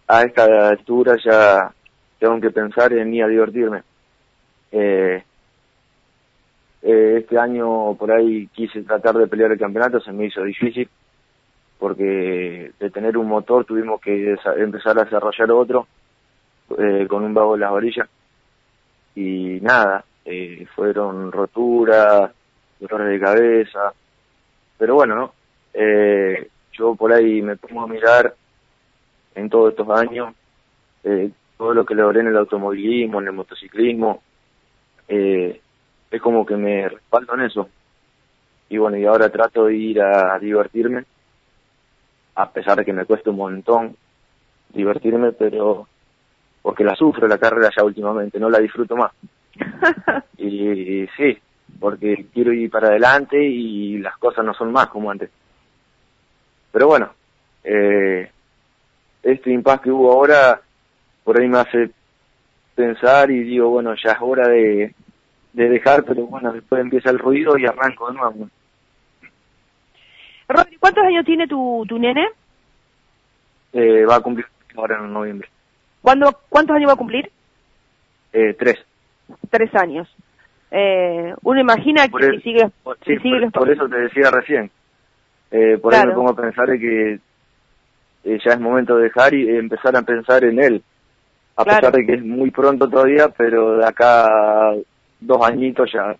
a 0.07 0.21
esta 0.21 0.69
altura 0.69 1.17
ya 1.23 1.71
tengo 2.19 2.39
que 2.39 2.51
pensar 2.51 2.93
en 2.93 3.13
ir 3.13 3.23
a 3.23 3.27
divertirme. 3.27 3.83
Eh, 4.71 5.23
eh, 6.81 7.15
este 7.19 7.37
año 7.37 7.95
por 7.95 8.11
ahí 8.11 8.47
quise 8.47 8.83
tratar 8.83 9.15
de 9.15 9.27
pelear 9.27 9.51
el 9.51 9.59
campeonato, 9.59 9.99
se 9.99 10.13
me 10.13 10.25
hizo 10.25 10.41
difícil 10.43 10.89
porque 11.77 12.71
de 12.77 12.89
tener 12.91 13.17
un 13.17 13.27
motor 13.27 13.65
tuvimos 13.65 14.01
que 14.01 14.35
empezar 14.57 14.99
a 14.99 15.05
desarrollar 15.05 15.51
otro 15.51 15.87
eh, 16.77 17.07
con 17.07 17.23
un 17.23 17.33
vago 17.33 17.55
en 17.55 17.61
las 17.61 17.71
orillas 17.71 18.09
y 19.19 19.59
nada, 19.59 20.05
eh, 20.23 20.65
fueron 20.73 21.29
roturas, 21.29 22.31
dolores 22.79 23.09
de 23.09 23.19
cabeza, 23.19 23.93
pero 24.77 24.95
bueno, 24.95 25.15
¿no? 25.15 25.33
Eh, 25.73 26.47
yo 26.71 26.95
por 26.95 27.11
ahí 27.11 27.41
me 27.41 27.57
pongo 27.57 27.81
a 27.81 27.87
mirar 27.87 28.33
en 29.35 29.49
todos 29.49 29.71
estos 29.71 29.89
años 29.89 30.33
eh, 31.03 31.31
todo 31.57 31.73
lo 31.73 31.85
que 31.85 31.95
logré 31.95 32.21
en 32.21 32.27
el 32.27 32.37
automovilismo, 32.37 33.19
en 33.19 33.27
el 33.27 33.33
motociclismo, 33.33 34.23
eh, 35.09 35.59
es 36.09 36.21
como 36.21 36.45
que 36.45 36.55
me 36.55 36.87
respaldo 36.87 37.33
en 37.33 37.41
eso. 37.41 37.69
Y 38.69 38.77
bueno, 38.77 38.95
y 38.95 39.05
ahora 39.05 39.29
trato 39.29 39.65
de 39.65 39.75
ir 39.75 40.01
a 40.01 40.39
divertirme, 40.39 41.03
a 42.35 42.49
pesar 42.51 42.77
de 42.77 42.85
que 42.85 42.93
me 42.93 43.03
cuesta 43.03 43.31
un 43.31 43.35
montón 43.35 43.97
divertirme, 44.69 45.33
pero 45.33 45.89
porque 46.69 46.83
la 46.83 46.95
sufro 46.95 47.27
la 47.27 47.39
carrera 47.39 47.71
ya 47.75 47.83
últimamente, 47.83 48.39
no 48.39 48.47
la 48.47 48.59
disfruto 48.59 48.95
más. 48.95 49.11
y, 50.37 51.07
sí, 51.17 51.35
porque 51.79 52.27
quiero 52.31 52.53
ir 52.53 52.69
para 52.69 52.89
adelante 52.89 53.43
y 53.43 53.97
las 53.97 54.15
cosas 54.17 54.45
no 54.45 54.53
son 54.53 54.71
más 54.71 54.85
como 54.89 55.09
antes. 55.09 55.31
Pero 56.71 56.85
bueno, 56.85 57.09
eh, 57.63 58.29
este 59.23 59.49
impasse 59.49 59.85
que 59.85 59.89
hubo 59.89 60.11
ahora 60.11 60.61
por 61.23 61.41
ahí 61.41 61.47
me 61.47 61.57
hace 61.57 61.89
pensar 62.75 63.31
y 63.31 63.41
digo, 63.45 63.69
bueno, 63.69 63.95
ya 63.95 64.11
es 64.11 64.17
hora 64.21 64.47
de, 64.47 64.93
de 65.53 65.69
dejar, 65.69 66.03
pero 66.03 66.27
bueno, 66.27 66.53
después 66.53 66.81
empieza 66.81 67.09
el 67.09 67.17
ruido 67.17 67.57
y 67.57 67.65
arranco 67.65 68.11
de 68.11 68.13
nuevo. 68.13 68.47
Rodri, 70.47 70.77
¿cuántos 70.77 71.03
años 71.03 71.25
tiene 71.25 71.47
tu, 71.47 71.83
tu 71.89 71.97
nene? 71.97 72.27
Eh, 73.73 74.05
va 74.05 74.17
a 74.17 74.21
cumplir 74.21 74.45
ahora 74.75 74.99
en 74.99 75.11
noviembre. 75.11 75.49
¿Cuándo, 76.01 76.39
¿Cuántos 76.49 76.75
años 76.75 76.89
va 76.89 76.93
a 76.93 76.97
cumplir? 76.97 77.31
Eh, 78.33 78.55
tres. 78.57 78.77
Tres 79.49 79.73
años. 79.75 80.07
Eh, 80.71 81.33
uno 81.43 81.59
imagina 81.59 82.07
que 82.07 82.37
si 82.37 82.41
sigue, 82.41 82.69
por, 82.83 82.97
por, 83.51 83.71
eso 83.71 83.89
te 83.89 83.97
decía 83.97 84.29
recién. 84.29 84.69
Eh, 85.51 85.77
por 85.81 85.93
eso 85.93 86.05
me 86.05 86.13
pongo 86.13 86.29
a 86.31 86.35
pensar 86.35 86.67
de 86.67 86.79
que 86.79 87.19
eh, 88.23 88.39
ya 88.45 88.53
es 88.53 88.59
momento 88.59 88.97
de 88.97 89.03
dejar 89.03 89.33
y 89.33 89.49
empezar 89.49 89.95
a 89.95 90.03
pensar 90.03 90.43
en 90.43 90.59
él. 90.59 90.83
A 91.55 91.65
pesar 91.65 91.91
de 91.91 92.05
que 92.05 92.13
es 92.13 92.23
muy 92.23 92.51
pronto 92.51 92.87
todavía, 92.87 93.29
pero 93.29 93.77
de 93.77 93.85
acá 93.85 94.73
dos 95.19 95.45
añitos 95.45 95.91
ya, 95.91 96.15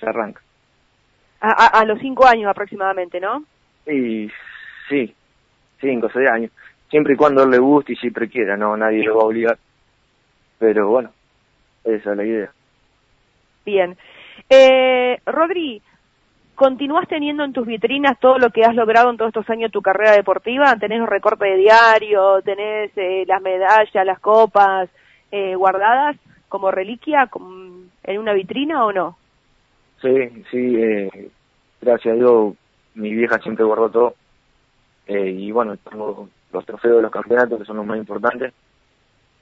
ya 0.00 0.08
arranca. 0.08 0.40
A, 1.40 1.66
a, 1.66 1.84
los 1.84 2.00
cinco 2.00 2.26
años 2.26 2.50
aproximadamente, 2.50 3.20
¿no? 3.20 3.44
Sí, 3.86 4.28
sí, 4.88 5.14
cinco, 5.80 6.08
seis 6.12 6.28
años. 6.28 6.50
Siempre 6.90 7.14
y 7.14 7.16
cuando 7.16 7.42
él 7.42 7.50
le 7.50 7.58
guste 7.58 7.92
y 7.92 7.96
siempre 7.96 8.28
quiera, 8.28 8.56
no, 8.56 8.76
nadie 8.76 9.04
lo 9.04 9.16
va 9.16 9.22
a 9.22 9.26
obligar. 9.26 9.58
Pero 10.58 10.88
bueno, 10.88 11.10
esa 11.84 12.12
es 12.12 12.16
la 12.16 12.24
idea. 12.24 12.50
Bien. 13.64 13.96
Eh, 14.48 15.20
Rodri, 15.26 15.82
¿continúas 16.54 17.06
teniendo 17.08 17.44
en 17.44 17.52
tus 17.52 17.66
vitrinas 17.66 18.18
todo 18.18 18.38
lo 18.38 18.50
que 18.50 18.64
has 18.64 18.74
logrado 18.74 19.10
en 19.10 19.18
todos 19.18 19.28
estos 19.28 19.50
años 19.50 19.68
de 19.68 19.72
tu 19.72 19.82
carrera 19.82 20.12
deportiva? 20.12 20.74
¿Tenés 20.76 21.00
los 21.00 21.08
recortes 21.08 21.50
de 21.50 21.56
diario? 21.56 22.40
¿Tenés 22.42 22.90
eh, 22.96 23.24
las 23.26 23.42
medallas, 23.42 24.06
las 24.06 24.20
copas 24.20 24.88
eh, 25.30 25.54
guardadas 25.54 26.16
como 26.48 26.70
reliquia 26.70 27.28
en 28.04 28.18
una 28.18 28.32
vitrina 28.32 28.86
o 28.86 28.92
no? 28.92 29.18
Sí, 30.00 30.44
sí, 30.50 30.76
eh, 30.76 31.30
gracias 31.80 32.14
a 32.14 32.16
Dios 32.16 32.54
mi 32.94 33.14
vieja 33.14 33.38
siempre 33.38 33.64
guardó 33.64 33.90
todo. 33.90 34.14
Eh, 35.06 35.30
y 35.30 35.50
bueno, 35.52 35.76
tengo 35.76 36.28
los 36.52 36.64
trofeos 36.64 36.96
de 36.96 37.02
los 37.02 37.10
campeonatos 37.10 37.58
que 37.58 37.64
son 37.64 37.76
los 37.76 37.86
más 37.86 37.98
importantes. 37.98 38.52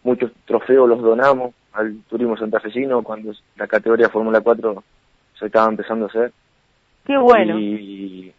Muchos 0.02 0.32
trofeos 0.44 0.88
los 0.88 1.02
donamos 1.02 1.54
al 1.72 2.00
turismo 2.08 2.36
santafesino 2.36 3.02
cuando 3.02 3.32
la 3.56 3.66
categoría 3.66 4.08
Fórmula 4.08 4.40
4 4.40 4.82
se 5.38 5.46
estaba 5.46 5.68
empezando 5.68 6.06
a 6.06 6.08
hacer. 6.08 6.32
Qué 7.04 7.16
bueno. 7.16 7.58
Y 7.58 8.32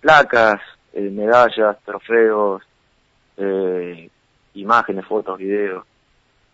placas, 0.00 0.60
eh, 0.92 1.10
medallas, 1.10 1.78
trofeos, 1.84 2.62
eh, 3.36 4.08
imágenes, 4.54 5.04
fotos, 5.06 5.38
videos. 5.38 5.84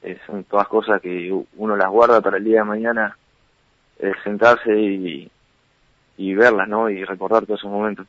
Eh, 0.03 0.19
son 0.27 0.45
todas 0.45 0.69
cosas 0.69 1.01
que 1.01 1.33
uno 1.57 1.77
las 1.77 1.88
guarda 1.88 2.21
para 2.21 2.37
el 2.37 2.45
día 2.45 2.59
de 2.59 2.64
mañana 2.64 3.16
sentarse 4.23 4.79
y, 4.79 5.31
y 6.19 6.35
verlas, 6.35 6.69
¿no? 6.69 6.90
Y 6.90 7.03
recordar 7.05 7.47
todos 7.47 7.61
esos 7.61 7.71
momentos. 7.71 8.07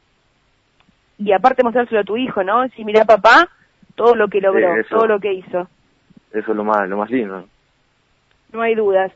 Y 1.18 1.32
aparte 1.32 1.64
mostrárselo 1.64 2.02
a 2.02 2.04
tu 2.04 2.18
hijo, 2.18 2.44
¿no? 2.44 2.68
Si 2.70 2.86
mira 2.86 3.06
papá, 3.06 3.50
todo 3.96 4.16
lo 4.16 4.28
que 4.28 4.42
logró, 4.42 4.70
todo 4.90 5.08
lo 5.08 5.20
que 5.20 5.34
hizo. 5.34 5.68
Eso 6.32 6.52
es 6.52 6.58
lo 6.58 6.64
más, 6.64 6.88
lo 6.88 6.98
más 6.98 7.10
lindo. 7.10 7.46
No 8.52 8.62
hay 8.62 8.76
dudas. 8.76 9.12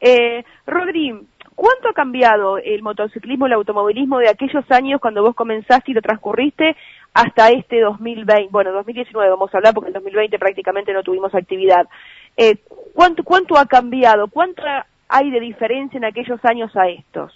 Eh, 0.00 0.44
Rodri, 0.66 1.14
¿cuánto 1.54 1.88
ha 1.88 1.94
cambiado 1.94 2.58
el 2.58 2.82
motociclismo, 2.82 3.46
el 3.46 3.54
automovilismo 3.54 4.18
de 4.18 4.28
aquellos 4.28 4.70
años 4.70 5.00
cuando 5.00 5.22
vos 5.22 5.34
comenzaste 5.34 5.90
y 5.90 5.94
lo 5.94 6.02
transcurriste 6.02 6.76
hasta 7.14 7.48
este 7.50 7.80
2020? 7.80 8.50
Bueno, 8.50 8.72
2019 8.72 9.30
vamos 9.30 9.52
a 9.54 9.56
hablar 9.56 9.74
porque 9.74 9.88
en 9.88 9.94
2020 9.94 10.38
prácticamente 10.38 10.92
no 10.92 11.02
tuvimos 11.02 11.34
actividad. 11.34 11.88
Eh, 12.36 12.58
¿cuánto, 12.94 13.24
¿Cuánto 13.24 13.56
ha 13.58 13.66
cambiado? 13.66 14.28
¿Cuánto 14.28 14.62
hay 15.08 15.30
de 15.30 15.40
diferencia 15.40 15.96
en 15.96 16.04
aquellos 16.04 16.44
años 16.44 16.76
a 16.76 16.88
estos? 16.88 17.32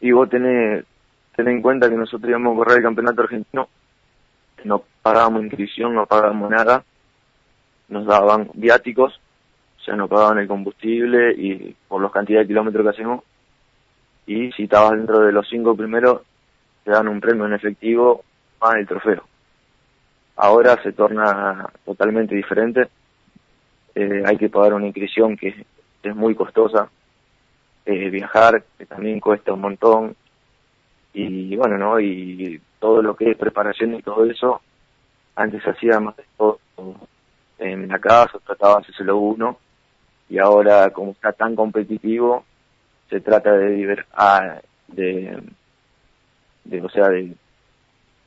Y 0.00 0.12
vos 0.12 0.28
tenés, 0.28 0.84
tenés 1.36 1.54
en 1.54 1.62
cuenta 1.62 1.90
que 1.90 1.96
nosotros 1.96 2.28
íbamos 2.28 2.54
a 2.54 2.56
correr 2.56 2.78
el 2.78 2.82
campeonato 2.82 3.22
argentino, 3.22 3.68
no 4.64 4.82
pagábamos 5.02 5.42
inscripción, 5.42 5.94
no 5.94 6.06
pagábamos 6.06 6.50
nada, 6.50 6.82
nos 7.88 8.06
daban 8.06 8.50
viáticos, 8.54 9.20
o 9.78 9.80
sea, 9.82 9.94
no 9.94 10.08
pagaban 10.08 10.38
el 10.38 10.48
combustible 10.48 11.32
y 11.36 11.76
por 11.86 12.00
los 12.00 12.10
cantidades 12.10 12.46
de 12.46 12.52
kilómetros 12.52 12.84
que 12.84 12.90
hacemos, 12.90 13.24
y 14.26 14.50
si 14.52 14.64
estabas 14.64 14.92
dentro 14.92 15.20
de 15.20 15.30
los 15.30 15.46
cinco 15.48 15.76
primeros, 15.76 16.22
te 16.84 16.90
dan 16.90 17.06
un 17.06 17.20
premio 17.20 17.46
en 17.46 17.52
efectivo 17.52 18.24
más 18.60 18.76
el 18.76 18.86
trofeo. 18.86 19.22
Ahora 20.36 20.82
se 20.82 20.92
torna 20.92 21.68
totalmente 21.84 22.34
diferente, 22.34 22.88
eh, 23.94 24.22
hay 24.26 24.36
que 24.36 24.48
pagar 24.48 24.74
una 24.74 24.86
inscripción 24.86 25.36
que 25.36 25.66
es 26.02 26.16
muy 26.16 26.34
costosa, 26.34 26.88
eh, 27.84 28.10
viajar, 28.10 28.64
que 28.76 28.86
también 28.86 29.20
cuesta 29.20 29.52
un 29.52 29.60
montón, 29.60 30.16
y 31.18 31.56
bueno, 31.56 31.78
¿no? 31.78 31.98
Y 31.98 32.60
todo 32.78 33.00
lo 33.00 33.16
que 33.16 33.30
es 33.30 33.38
preparación 33.38 33.94
y 33.94 34.02
todo 34.02 34.26
eso, 34.26 34.60
antes 35.34 35.66
hacía 35.66 35.98
más 35.98 36.14
de 36.16 36.24
todo 36.36 36.60
en 37.58 37.88
la 37.88 37.98
casa, 37.98 38.38
trataba 38.44 38.76
de 38.76 38.82
hacérselo 38.82 39.16
uno, 39.16 39.58
y 40.28 40.38
ahora 40.38 40.90
como 40.90 41.12
está 41.12 41.32
tan 41.32 41.56
competitivo, 41.56 42.44
se 43.08 43.20
trata 43.20 43.52
de, 43.52 44.04
ah, 44.12 44.60
de, 44.88 45.42
de, 46.64 46.82
o 46.82 46.88
sea, 46.90 47.08
de, 47.08 47.32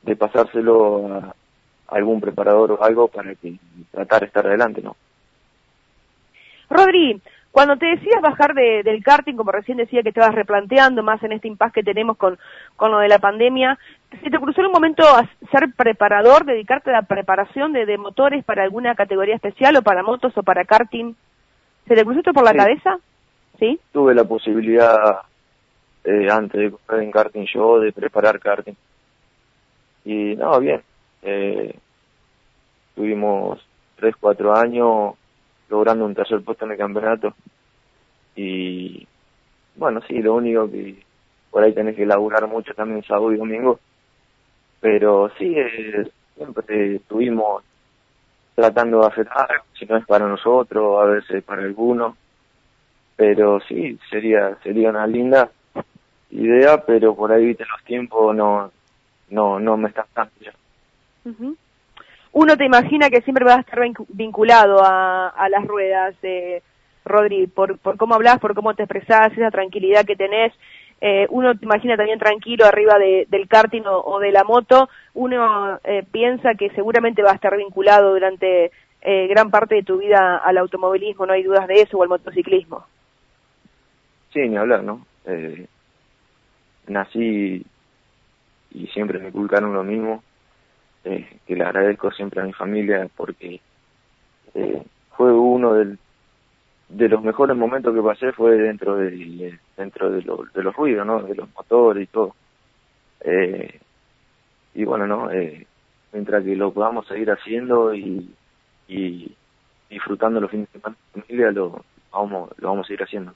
de 0.02 0.16
pasárselo 0.16 1.14
a 1.14 1.34
algún 1.88 2.20
preparador 2.20 2.72
o 2.72 2.82
algo 2.82 3.06
para 3.06 3.36
que 3.36 3.54
tratar 3.92 4.20
de 4.20 4.26
estar 4.26 4.46
adelante, 4.46 4.82
¿no? 4.82 4.96
Rodri, 6.68 7.20
cuando 7.52 7.76
te 7.76 7.86
decías 7.86 8.20
bajar 8.22 8.54
de, 8.54 8.82
del 8.84 9.02
karting, 9.02 9.34
como 9.34 9.50
recién 9.50 9.78
decía 9.78 10.02
que 10.02 10.12
vas 10.14 10.34
replanteando 10.34 11.02
más 11.02 11.22
en 11.22 11.32
este 11.32 11.48
impasse 11.48 11.74
que 11.74 11.82
tenemos 11.82 12.16
con, 12.16 12.38
con 12.76 12.92
lo 12.92 12.98
de 12.98 13.08
la 13.08 13.18
pandemia, 13.18 13.76
¿se 14.22 14.30
te 14.30 14.38
cruzó 14.38 14.60
en 14.60 14.68
un 14.68 14.72
momento 14.72 15.02
a 15.02 15.28
ser 15.50 15.72
preparador, 15.76 16.44
dedicarte 16.44 16.90
a 16.90 16.94
la 16.94 17.02
preparación 17.02 17.72
de, 17.72 17.86
de 17.86 17.98
motores 17.98 18.44
para 18.44 18.62
alguna 18.62 18.94
categoría 18.94 19.34
especial 19.34 19.76
o 19.76 19.82
para 19.82 20.04
motos 20.04 20.32
o 20.36 20.42
para 20.44 20.64
karting? 20.64 21.14
¿Se 21.88 21.96
te 21.96 22.04
cruzó 22.04 22.20
esto 22.20 22.32
por 22.32 22.44
la 22.44 22.54
cabeza? 22.54 22.98
¿Sí? 23.58 23.80
Tuve 23.92 24.14
la 24.14 24.24
posibilidad, 24.24 25.22
eh, 26.04 26.28
antes 26.30 26.60
de 26.60 26.70
correr 26.70 27.02
en 27.02 27.10
karting 27.10 27.46
yo, 27.52 27.80
de 27.80 27.92
preparar 27.92 28.38
karting. 28.38 28.74
Y 30.04 30.36
no, 30.36 30.60
bien. 30.60 30.82
Eh, 31.22 31.74
tuvimos 32.94 33.60
tres, 33.96 34.14
cuatro 34.20 34.54
años 34.56 35.14
logrando 35.70 36.04
un 36.04 36.14
tercer 36.14 36.42
puesto 36.42 36.64
en 36.64 36.72
el 36.72 36.78
campeonato. 36.78 37.34
Y 38.36 39.06
bueno, 39.76 40.00
sí, 40.06 40.20
lo 40.20 40.34
único 40.34 40.70
que 40.70 41.02
por 41.50 41.62
ahí 41.62 41.72
tenés 41.72 41.96
que 41.96 42.06
laburar 42.06 42.46
mucho 42.46 42.74
también 42.74 43.02
sábado 43.04 43.32
y 43.32 43.36
domingo. 43.36 43.80
Pero 44.80 45.30
sí, 45.38 45.54
eh, 45.56 46.10
siempre 46.34 46.96
estuvimos 46.96 47.62
tratando 48.54 49.00
de 49.00 49.06
hacer 49.06 49.28
algo, 49.30 49.64
si 49.78 49.86
no 49.86 49.96
es 49.96 50.06
para 50.06 50.26
nosotros, 50.26 51.02
a 51.02 51.06
veces 51.06 51.42
para 51.44 51.62
algunos. 51.62 52.16
Pero 53.16 53.60
sí, 53.60 53.98
sería 54.10 54.56
sería 54.62 54.90
una 54.90 55.06
linda 55.06 55.50
idea, 56.30 56.84
pero 56.84 57.14
por 57.14 57.32
ahí 57.32 57.46
viste 57.46 57.64
los 57.64 57.84
tiempos 57.84 58.34
no 58.34 58.70
no 59.30 59.60
no 59.60 59.76
me 59.76 59.88
están 59.88 60.06
dando 60.14 60.32
ya 60.40 60.52
uno 62.32 62.56
te 62.56 62.64
imagina 62.64 63.10
que 63.10 63.22
siempre 63.22 63.44
vas 63.44 63.58
a 63.58 63.60
estar 63.60 63.80
vinculado 64.08 64.80
a, 64.82 65.48
las 65.50 65.66
ruedas, 65.66 66.14
eh, 66.22 66.62
Rodri, 67.04 67.46
por, 67.46 67.78
por 67.78 67.96
cómo 67.96 68.14
hablas, 68.14 68.38
por 68.38 68.54
cómo 68.54 68.74
te 68.74 68.84
expresás, 68.84 69.32
esa 69.32 69.50
tranquilidad 69.50 70.04
que 70.04 70.16
tenés. 70.16 70.52
Eh, 71.00 71.26
uno 71.30 71.56
te 71.56 71.64
imagina 71.64 71.96
también 71.96 72.18
tranquilo 72.18 72.66
arriba 72.66 72.98
del 72.98 73.48
karting 73.48 73.82
o, 73.86 74.18
de 74.20 74.32
la 74.32 74.44
moto. 74.44 74.88
Uno 75.14 75.78
eh, 75.84 76.04
piensa 76.10 76.54
que 76.54 76.70
seguramente 76.70 77.22
va 77.22 77.30
a 77.30 77.34
estar 77.34 77.56
vinculado 77.56 78.12
durante 78.12 78.70
eh, 79.00 79.26
gran 79.28 79.50
parte 79.50 79.76
de 79.76 79.82
tu 79.82 79.98
vida 79.98 80.36
al 80.36 80.58
automovilismo, 80.58 81.24
no 81.24 81.32
hay 81.32 81.42
dudas 81.42 81.66
de 81.66 81.74
eso, 81.74 81.96
o 81.96 82.02
al 82.02 82.10
motociclismo. 82.10 82.84
Sí, 84.32 84.40
ni 84.48 84.56
hablar, 84.56 84.82
¿no? 84.82 85.06
nací 86.86 87.64
y 88.72 88.86
siempre 88.88 89.20
me 89.20 89.28
inculcaron 89.28 89.72
lo 89.72 89.84
mismo, 89.84 90.24
eh, 91.04 91.38
que 91.46 91.56
le 91.56 91.64
agradezco 91.64 92.10
siempre 92.10 92.40
a 92.40 92.44
mi 92.44 92.52
familia 92.52 93.08
porque 93.16 93.60
eh, 94.54 94.82
fue 95.16 95.32
uno 95.32 95.74
de 95.74 97.08
los 97.08 97.22
mejores 97.22 97.56
momentos 97.56 97.94
que 97.94 98.02
pasé 98.02 98.32
fue 98.32 98.56
dentro 98.56 98.96
de 98.96 99.58
dentro 99.76 100.10
de, 100.10 100.22
de 100.22 100.62
los 100.62 100.74
ruidos, 100.76 101.06
¿no? 101.06 101.22
De 101.22 101.34
los 101.34 101.48
motores 101.54 102.04
y 102.04 102.06
todo. 102.06 102.34
Eh, 103.20 103.80
y 104.74 104.84
bueno, 104.84 105.06
¿no? 105.06 105.30
Eh, 105.30 105.66
mientras 106.12 106.44
que 106.44 106.56
lo 106.56 106.72
podamos 106.72 107.06
seguir 107.06 107.30
haciendo 107.30 107.94
y, 107.94 108.34
y 108.88 109.34
disfrutando 109.88 110.40
los 110.40 110.50
fines 110.50 110.68
de 110.72 110.80
semana 110.80 110.96
familia, 111.12 111.50
lo 111.50 111.84
vamos, 112.12 112.50
lo 112.58 112.68
vamos 112.68 112.86
a 112.86 112.88
seguir 112.88 113.02
haciendo. 113.02 113.34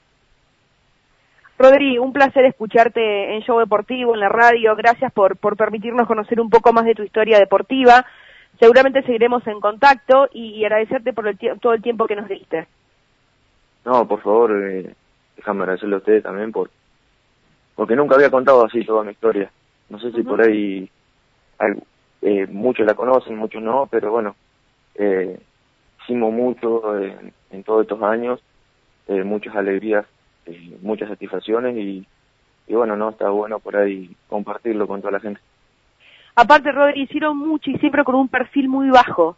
Rodri, 1.57 1.97
un 1.97 2.11
placer 2.11 2.45
escucharte 2.45 3.33
en 3.35 3.41
Show 3.41 3.59
Deportivo, 3.59 4.13
en 4.13 4.19
la 4.19 4.29
radio. 4.29 4.75
Gracias 4.75 5.11
por, 5.13 5.37
por 5.37 5.55
permitirnos 5.55 6.07
conocer 6.07 6.39
un 6.39 6.49
poco 6.49 6.73
más 6.73 6.85
de 6.85 6.95
tu 6.95 7.03
historia 7.03 7.39
deportiva. 7.39 8.05
Seguramente 8.59 9.03
seguiremos 9.03 9.45
en 9.47 9.61
contacto 9.61 10.27
y, 10.33 10.63
agradecerte 10.65 11.13
por 11.13 11.27
el 11.27 11.37
todo 11.59 11.73
el 11.73 11.81
tiempo 11.81 12.07
que 12.07 12.15
nos 12.15 12.27
diste. 12.27 12.67
No, 13.85 14.07
por 14.07 14.21
favor, 14.21 14.51
eh, 14.63 14.93
déjame 15.37 15.61
agradecerle 15.61 15.95
a 15.95 15.99
ustedes 15.99 16.23
también 16.23 16.51
por 16.51 16.69
porque 17.75 17.95
nunca 17.95 18.15
había 18.15 18.31
contado 18.31 18.65
así 18.65 18.83
toda 18.85 19.03
mi 19.03 19.11
historia. 19.11 19.51
No 19.89 19.99
sé 19.99 20.11
si 20.13 20.23
por 20.23 20.41
ahí 20.41 20.89
eh, 22.21 22.47
muchos 22.47 22.85
la 22.85 22.93
conocen, 22.93 23.35
muchos 23.35 23.61
no, 23.61 23.87
pero 23.91 24.11
bueno, 24.11 24.35
eh, 24.95 25.37
hicimos 26.01 26.33
mucho 26.33 26.97
en 26.97 27.63
todos 27.63 27.81
estos 27.83 28.01
años, 28.01 28.41
eh, 29.07 29.23
muchas 29.23 29.55
alegrías 29.55 30.05
muchas 30.81 31.09
satisfacciones 31.09 31.75
y, 31.77 32.05
y 32.67 32.73
bueno, 32.73 32.95
no, 32.95 33.09
está 33.09 33.29
bueno 33.29 33.59
por 33.59 33.75
ahí 33.77 34.09
compartirlo 34.27 34.87
con 34.87 35.01
toda 35.01 35.13
la 35.13 35.19
gente. 35.19 35.41
Aparte, 36.35 36.71
Rodri, 36.71 37.03
hicieron 37.03 37.37
mucho 37.37 37.71
y 37.71 37.77
siempre 37.77 38.03
con 38.03 38.15
un 38.15 38.27
perfil 38.27 38.67
muy 38.67 38.89
bajo. 38.89 39.37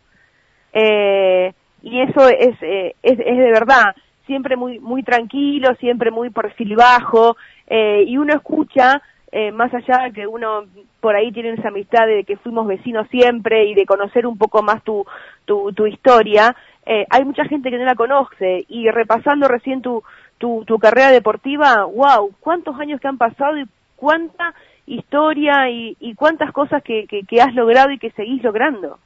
Eh, 0.73 1.53
y 1.83 2.01
eso 2.01 2.27
es, 2.27 2.55
eh, 2.61 2.95
es, 3.03 3.19
es, 3.19 3.37
de 3.37 3.51
verdad, 3.51 3.95
siempre 4.25 4.55
muy, 4.55 4.79
muy 4.79 5.03
tranquilo, 5.03 5.73
siempre 5.79 6.11
muy 6.11 6.29
perfil 6.29 6.75
bajo, 6.75 7.37
eh, 7.67 8.03
y 8.05 8.17
uno 8.17 8.33
escucha, 8.33 9.01
eh, 9.31 9.51
más 9.51 9.73
allá 9.73 10.03
de 10.05 10.11
que 10.11 10.27
uno 10.27 10.65
por 10.99 11.15
ahí 11.15 11.31
tiene 11.31 11.51
esa 11.53 11.69
amistad 11.69 12.07
de 12.07 12.23
que 12.23 12.37
fuimos 12.37 12.67
vecinos 12.67 13.07
siempre 13.09 13.65
y 13.65 13.73
de 13.73 13.85
conocer 13.85 14.25
un 14.25 14.37
poco 14.37 14.61
más 14.61 14.83
tu, 14.83 15.05
tu, 15.45 15.71
tu 15.73 15.85
historia, 15.87 16.55
eh, 16.85 17.05
hay 17.09 17.25
mucha 17.25 17.45
gente 17.45 17.69
que 17.69 17.77
no 17.77 17.85
la 17.85 17.95
conoce 17.95 18.65
y 18.67 18.89
repasando 18.89 19.47
recién 19.47 19.81
tu, 19.81 20.03
tu, 20.37 20.63
tu 20.65 20.77
carrera 20.79 21.11
deportiva, 21.11 21.85
wow, 21.85 22.33
cuántos 22.39 22.79
años 22.79 22.99
que 23.01 23.07
han 23.07 23.17
pasado 23.17 23.57
y 23.57 23.65
cuánta 23.95 24.53
historia 24.85 25.69
y, 25.69 25.97
y 25.99 26.15
cuántas 26.15 26.51
cosas 26.51 26.81
que, 26.83 27.05
que, 27.07 27.41
has 27.41 27.53
logrado 27.53 27.91
y 27.91 27.99
que 27.99 28.11
seguís 28.11 28.41
logrando. 28.43 28.99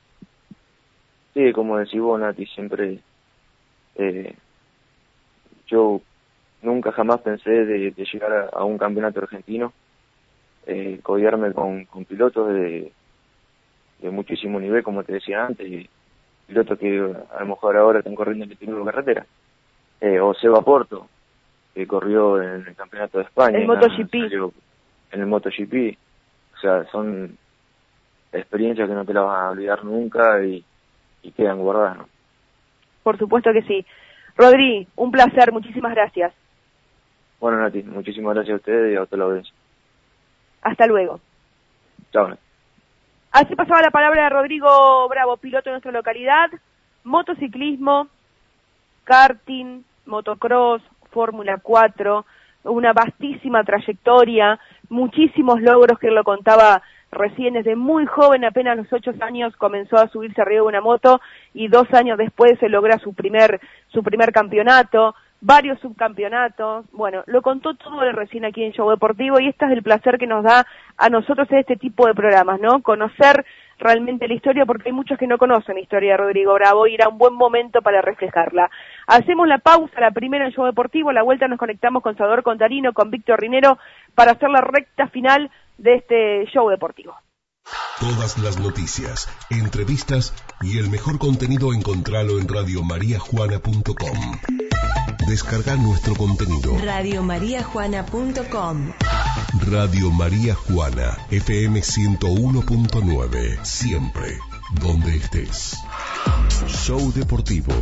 Sí, 1.33 1.51
como 1.53 1.77
decís 1.77 1.99
vos, 1.99 2.19
Nati, 2.19 2.45
siempre 2.47 2.99
eh, 3.95 4.35
yo 5.67 6.01
nunca 6.61 6.91
jamás 6.91 7.21
pensé 7.21 7.49
de, 7.49 7.91
llegar 7.91 8.49
a, 8.53 8.63
un 8.63 8.77
campeonato 8.77 9.21
argentino, 9.21 9.73
eh, 10.67 10.99
con, 11.03 11.85
con 11.85 12.05
pilotos 12.05 12.53
de, 12.53 12.91
de 14.01 14.09
muchísimo 14.09 14.59
nivel, 14.59 14.83
como 14.83 15.03
te 15.03 15.13
decía 15.13 15.45
antes, 15.45 15.87
pilotos 16.47 16.77
que 16.77 16.99
a 17.33 17.39
lo 17.39 17.45
mejor 17.45 17.77
ahora 17.77 17.99
están 17.99 18.15
corriendo 18.15 18.45
en 18.45 18.51
el 18.51 18.57
de 18.57 18.85
carretera, 18.85 19.25
eh, 20.01 20.19
o 20.19 20.33
Seba 20.33 20.61
Porto, 20.61 21.07
que 21.73 21.87
corrió 21.87 22.41
en 22.41 22.67
el 22.67 22.75
Campeonato 22.75 23.17
de 23.17 23.25
España. 23.25 23.57
En 23.57 23.67
MotoGP. 23.67 24.13
En 25.11 25.21
el 25.21 25.25
MotoGP. 25.27 25.97
O 26.55 26.59
sea, 26.59 26.83
son 26.91 27.37
experiencias 28.31 28.87
que 28.87 28.95
no 28.95 29.05
te 29.05 29.13
las 29.13 29.25
vas 29.25 29.41
a 29.41 29.49
olvidar 29.51 29.83
nunca 29.83 30.43
y, 30.43 30.63
quedan 31.35 31.59
guardadas, 31.59 31.97
¿no? 31.97 32.09
Por 33.03 33.17
supuesto 33.17 33.51
que 33.53 33.63
sí. 33.63 33.85
Rodri, 34.35 34.87
un 34.95 35.11
placer, 35.11 35.51
muchísimas 35.51 35.93
gracias. 35.93 36.33
Bueno, 37.39 37.59
Nati, 37.59 37.83
muchísimas 37.83 38.35
gracias 38.35 38.53
a 38.53 38.57
ustedes 38.57 38.93
y 38.93 38.95
a 38.95 39.05
toda 39.05 39.17
la 39.17 39.25
audiencia. 39.25 39.53
Hasta 40.61 40.85
luego. 40.85 41.19
Chao. 42.11 42.37
Así 43.31 43.55
pasaba 43.55 43.81
la 43.81 43.91
palabra 43.91 44.25
de 44.25 44.29
Rodrigo 44.29 45.07
Bravo, 45.09 45.37
piloto 45.37 45.69
de 45.69 45.73
nuestra 45.73 45.91
localidad, 45.91 46.51
motociclismo, 47.03 48.07
karting, 49.05 49.83
motocross, 50.05 50.81
Fórmula 51.11 51.59
4, 51.61 52.25
una 52.63 52.93
vastísima 52.93 53.63
trayectoria, 53.63 54.59
muchísimos 54.89 55.61
logros 55.61 55.99
que 55.99 56.11
lo 56.11 56.23
contaba 56.23 56.81
recién 57.11 57.53
desde 57.53 57.75
muy 57.75 58.05
joven, 58.05 58.45
apenas 58.45 58.77
los 58.77 58.91
ocho 58.93 59.11
años 59.21 59.55
comenzó 59.57 59.97
a 59.97 60.07
subirse 60.07 60.41
arriba 60.41 60.61
de 60.61 60.67
una 60.67 60.81
moto 60.81 61.19
y 61.53 61.67
dos 61.67 61.87
años 61.93 62.17
después 62.17 62.57
se 62.59 62.69
logra 62.69 62.97
su 62.99 63.13
primer, 63.13 63.59
su 63.89 64.01
primer 64.01 64.31
campeonato, 64.31 65.13
varios 65.41 65.79
subcampeonatos, 65.79 66.85
bueno, 66.91 67.23
lo 67.25 67.41
contó 67.41 67.73
todo 67.73 67.99
recién 68.11 68.45
aquí 68.45 68.63
en 68.63 68.73
Show 68.73 68.89
Deportivo 68.89 69.39
y 69.39 69.47
este 69.47 69.65
es 69.65 69.71
el 69.71 69.83
placer 69.83 70.17
que 70.19 70.27
nos 70.27 70.43
da 70.43 70.65
a 70.97 71.09
nosotros 71.09 71.47
en 71.51 71.57
este 71.57 71.75
tipo 71.75 72.05
de 72.05 72.13
programas, 72.13 72.61
¿no? 72.61 72.81
Conocer 72.83 73.43
realmente 73.79 74.27
la 74.27 74.35
historia 74.35 74.67
porque 74.67 74.89
hay 74.89 74.93
muchos 74.93 75.17
que 75.17 75.25
no 75.25 75.39
conocen 75.39 75.75
la 75.75 75.81
historia 75.81 76.11
de 76.11 76.17
Rodrigo 76.17 76.53
Bravo 76.53 76.85
y 76.85 76.93
era 76.93 77.09
un 77.09 77.17
buen 77.17 77.33
momento 77.33 77.81
para 77.81 78.01
reflejarla. 78.01 78.69
Hacemos 79.07 79.47
la 79.47 79.57
pausa, 79.57 79.99
la 79.99 80.11
primera 80.11 80.45
en 80.45 80.51
Show 80.51 80.65
Deportivo, 80.65 81.11
la 81.11 81.23
vuelta 81.23 81.47
nos 81.47 81.57
conectamos 81.57 82.03
con 82.03 82.15
Salvador 82.15 82.43
Contarino, 82.43 82.93
con 82.93 83.09
Víctor 83.09 83.41
Rinero 83.41 83.79
para 84.13 84.33
hacer 84.33 84.49
la 84.49 84.61
recta 84.61 85.07
final 85.07 85.49
de 85.79 85.95
este 85.95 86.45
Show 86.53 86.69
Deportivo. 86.69 87.15
Todas 87.99 88.37
las 88.37 88.59
noticias, 88.59 89.27
entrevistas 89.49 90.33
y 90.61 90.77
el 90.77 90.89
mejor 90.89 91.19
contenido 91.19 91.73
encontralo 91.73 92.39
en 92.39 92.47
radiomariajuana.com. 92.47 94.60
Descarga 95.27 95.75
nuestro 95.75 96.15
contenido. 96.15 96.75
Radiomariajuana.com 96.83 98.91
Radio 99.69 100.09
María 100.11 100.55
Juana, 100.55 101.17
FM 101.29 101.81
101.9. 101.81 103.63
Siempre, 103.63 104.39
donde 104.81 105.17
estés. 105.17 105.77
Show 106.67 107.11
Deportivo. 107.13 107.73